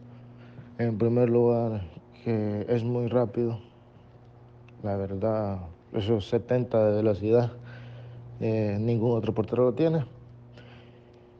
en 0.78 0.98
primer 0.98 1.30
lugar, 1.30 1.88
que 2.24 2.66
es 2.68 2.82
muy 2.82 3.06
rápido. 3.06 3.60
La 4.82 4.96
verdad, 4.96 5.60
esos 5.92 6.28
70 6.28 6.86
de 6.88 6.96
velocidad, 6.96 7.52
eh, 8.40 8.76
ningún 8.80 9.16
otro 9.16 9.32
portero 9.32 9.64
lo 9.64 9.74
tiene. 9.74 10.04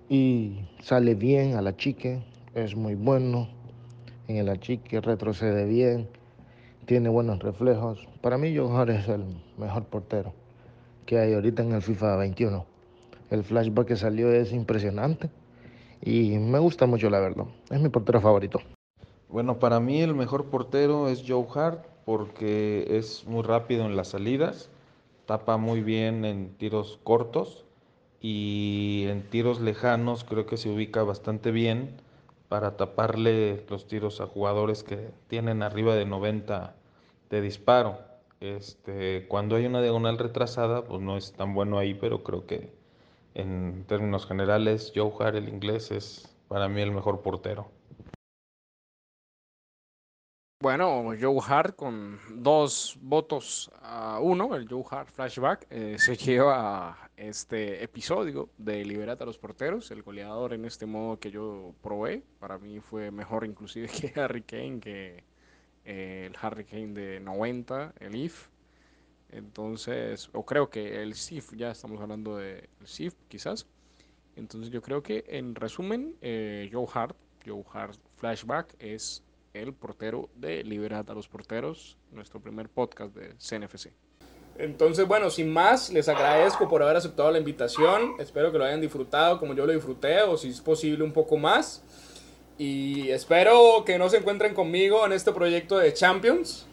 Y 0.09 0.61
sale 0.80 1.16
bien 1.16 1.57
a 1.57 1.61
la 1.61 1.76
chique, 1.76 2.22
es 2.54 2.76
muy 2.76 2.94
bueno. 2.94 3.48
En 4.26 4.37
el 4.37 4.48
achique 4.48 5.02
retrocede 5.02 5.66
bien 5.66 6.08
tiene 6.87 7.08
buenos 7.08 7.38
reflejos. 7.40 8.06
Para 8.20 8.38
mí, 8.38 8.56
Joe 8.56 8.94
es 8.94 9.08
el 9.08 9.24
mejor 9.58 9.85
portero 9.85 10.32
que 11.06 11.18
hay 11.18 11.35
ahorita 11.35 11.62
en 11.62 11.72
el 11.72 11.82
FIFA 11.82 12.16
21. 12.16 12.64
El 13.30 13.44
flashback 13.44 13.88
que 13.88 13.96
salió 13.96 14.32
es 14.32 14.52
impresionante 14.52 15.30
y 16.02 16.38
me 16.38 16.58
gusta 16.58 16.87
mucho, 16.87 17.10
la 17.10 17.20
verdad. 17.20 17.46
Es 17.70 17.80
mi 17.80 17.88
portero 17.88 18.20
favorito. 18.20 18.60
Bueno, 19.28 19.58
para 19.58 19.80
mí 19.80 20.00
el 20.00 20.14
mejor 20.14 20.46
portero 20.46 21.08
es 21.08 21.24
Joe 21.26 21.46
Hart 21.54 21.85
porque 22.04 22.87
es 22.88 23.24
muy 23.26 23.42
rápido 23.42 23.87
en 23.87 23.96
las 23.96 24.08
salidas, 24.08 24.70
tapa 25.26 25.56
muy 25.56 25.80
bien 25.80 26.24
en 26.24 26.54
tiros 26.56 27.00
cortos 27.02 27.64
y 28.20 29.06
en 29.08 29.22
tiros 29.30 29.60
lejanos 29.60 30.24
creo 30.24 30.46
que 30.46 30.56
se 30.56 30.70
ubica 30.70 31.02
bastante 31.02 31.50
bien 31.50 31.96
para 32.55 32.77
taparle 32.77 33.67
los 33.69 33.88
tiros 33.88 34.21
a 34.21 34.29
jugadores 34.29 34.85
que 34.85 35.11
tienen 35.27 35.61
arriba 35.65 35.96
de 35.96 36.07
90 36.07 36.77
de 37.29 37.40
disparo. 37.40 37.98
Este, 38.38 39.27
cuando 39.27 39.57
hay 39.57 39.67
una 39.67 39.83
diagonal 39.83 40.19
retrasada, 40.19 40.85
pues 40.85 41.00
no 41.00 41.17
es 41.17 41.33
tan 41.33 41.52
bueno 41.52 41.79
ahí, 41.79 41.94
pero 41.94 42.23
creo 42.23 42.46
que 42.46 42.73
en 43.35 43.85
términos 43.88 44.25
generales, 44.25 44.92
Joe 44.94 45.11
Hart, 45.19 45.35
el 45.35 45.48
inglés, 45.48 45.90
es 45.90 46.33
para 46.46 46.69
mí 46.69 46.81
el 46.81 46.92
mejor 46.92 47.23
portero. 47.23 47.73
Bueno, 50.63 51.13
Joe 51.21 51.40
Hart 51.44 51.75
con 51.75 52.21
dos 52.37 52.96
votos 53.02 53.69
a 53.83 54.21
uno, 54.21 54.55
el 54.55 54.69
Joe 54.69 54.85
Hart 54.88 55.09
flashback, 55.09 55.67
eh, 55.71 55.96
se 55.98 56.17
lleva 56.17 57.04
este 57.17 57.83
episodio 57.83 58.50
de 58.58 58.85
Liberata 58.85 59.25
a 59.25 59.27
los 59.27 59.38
porteros. 59.38 59.90
El 59.90 60.02
goleador 60.02 60.52
en 60.52 60.65
este 60.65 60.87
modo 60.87 61.19
que 61.19 61.31
yo 61.31 61.75
probé, 61.83 62.23
para 62.38 62.58
mí 62.58 62.81
fue 62.81 63.10
mejor 63.10 63.44
inclusive 63.44 63.88
que 63.88 64.19
Harry 64.21 64.42
Kane, 64.42 64.81
que 64.81 65.25
eh, 65.85 66.29
el 66.31 66.37
Harry 66.40 66.65
Kane 66.65 66.92
de 66.92 67.21
90, 67.21 67.94
el 68.00 68.15
IF. 68.17 68.48
Entonces, 69.31 70.31
o 70.33 70.44
creo 70.44 70.71
que 70.71 71.02
el 71.02 71.15
SIF, 71.15 71.54
ya 71.56 71.71
estamos 71.71 72.00
hablando 72.00 72.37
del 72.37 72.69
SIF 72.85 73.15
quizás. 73.29 73.67
Entonces 74.37 74.71
yo 74.71 74.83
creo 74.83 75.02
que 75.02 75.25
en 75.29 75.54
resumen, 75.54 76.17
eh, 76.21 76.69
Joe 76.73 76.87
Hart, 76.92 77.17
Joe 77.44 77.65
Hart 77.73 77.98
Flashback 78.17 78.75
es 78.79 79.25
el 79.52 79.73
portero 79.73 80.31
de 80.35 80.65
Libertad 80.65 81.10
a 81.10 81.15
los 81.15 81.29
Porteros, 81.29 81.96
nuestro 82.10 82.40
primer 82.40 82.69
podcast 82.69 83.15
de 83.15 83.35
CNFC. 83.37 83.92
Entonces, 84.57 85.07
bueno, 85.07 85.31
sin 85.31 85.52
más, 85.52 85.90
les 85.90 86.09
agradezco 86.09 86.69
por 86.69 86.83
haber 86.83 86.96
aceptado 86.96 87.31
la 87.31 87.38
invitación. 87.38 88.15
Espero 88.21 88.52
que 88.52 88.59
lo 88.59 88.65
hayan 88.65 88.81
disfrutado 88.81 89.40
como 89.40 89.55
yo 89.55 89.67
lo 89.67 89.73
disfruté, 89.73 90.23
o 90.23 90.37
si 90.37 90.50
es 90.50 90.61
posible 90.61 91.02
un 91.02 91.13
poco 91.13 91.37
más. 91.37 91.83
Y 92.57 93.11
espero 93.11 93.85
que 93.85 93.98
no 93.98 94.09
se 94.09 94.19
encuentren 94.19 94.55
conmigo 94.55 95.05
en 95.07 95.13
este 95.13 95.33
proyecto 95.33 95.79
de 95.79 95.92
Champions, 95.92 96.67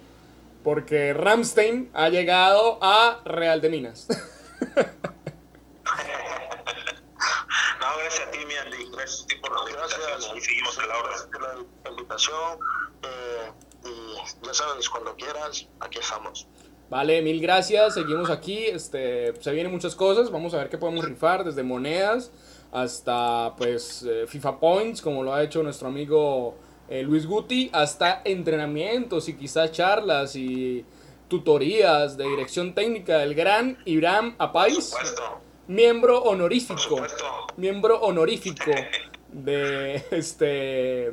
porque 0.63 1.13
Ramstein 1.13 1.89
ha 1.93 2.09
llegado 2.09 2.77
a 2.81 3.21
Real 3.25 3.61
de 3.61 3.69
Minas. 3.69 4.07
No, 7.79 7.87
gracias 7.97 8.27
a 8.27 8.31
ti, 8.31 8.45
mi 8.45 8.53
Andy. 8.55 8.91
Gracias 8.91 9.23
a 9.23 9.27
ti 9.27 9.35
por 9.37 9.51
la 9.51 9.71
invitación 9.71 10.37
y 10.37 10.41
seguimos 10.41 10.77
en 10.77 10.87
la 10.87 10.97
orden. 10.99 11.65
la 11.83 11.89
invitación 11.89 12.59
eh, 13.01 13.51
y 13.85 14.45
ya 14.45 14.53
sabes, 14.53 14.87
cuando 14.87 15.15
quieras, 15.15 15.67
aquí 15.79 15.97
estamos. 15.97 16.47
Vale, 16.91 17.21
mil 17.21 17.39
gracias. 17.41 17.93
Seguimos 17.93 18.29
aquí. 18.29 18.65
Este, 18.65 19.33
se 19.39 19.51
vienen 19.53 19.71
muchas 19.71 19.95
cosas. 19.95 20.29
Vamos 20.29 20.53
a 20.53 20.57
ver 20.57 20.69
qué 20.69 20.77
podemos 20.77 21.05
rifar, 21.05 21.45
desde 21.45 21.63
monedas 21.63 22.31
hasta 22.71 23.53
pues 23.57 24.03
eh, 24.03 24.25
FIFA 24.27 24.59
Points, 24.59 25.01
como 25.01 25.23
lo 25.23 25.33
ha 25.33 25.41
hecho 25.41 25.63
nuestro 25.63 25.87
amigo 25.87 26.55
eh, 26.89 27.01
Luis 27.03 27.25
Guti, 27.25 27.69
hasta 27.71 28.21
entrenamientos 28.25 29.29
y 29.29 29.35
quizás 29.35 29.71
charlas 29.71 30.35
y 30.35 30.85
tutorías 31.29 32.17
de 32.17 32.27
dirección 32.27 32.73
técnica 32.73 33.19
del 33.19 33.35
gran 33.35 33.77
Ibrahim 33.85 34.35
Apais, 34.37 34.93
miembro 35.67 36.23
honorífico, 36.23 37.05
miembro 37.55 38.01
honorífico 38.01 38.71
de 39.31 40.03
este 40.11 41.11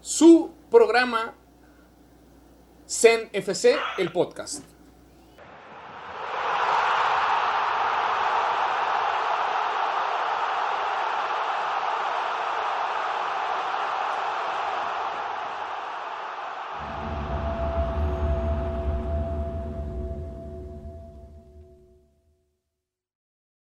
su 0.00 0.50
programa 0.68 1.34
Zen 2.88 3.28
FC, 3.32 3.76
el 3.98 4.10
podcast. 4.10 4.75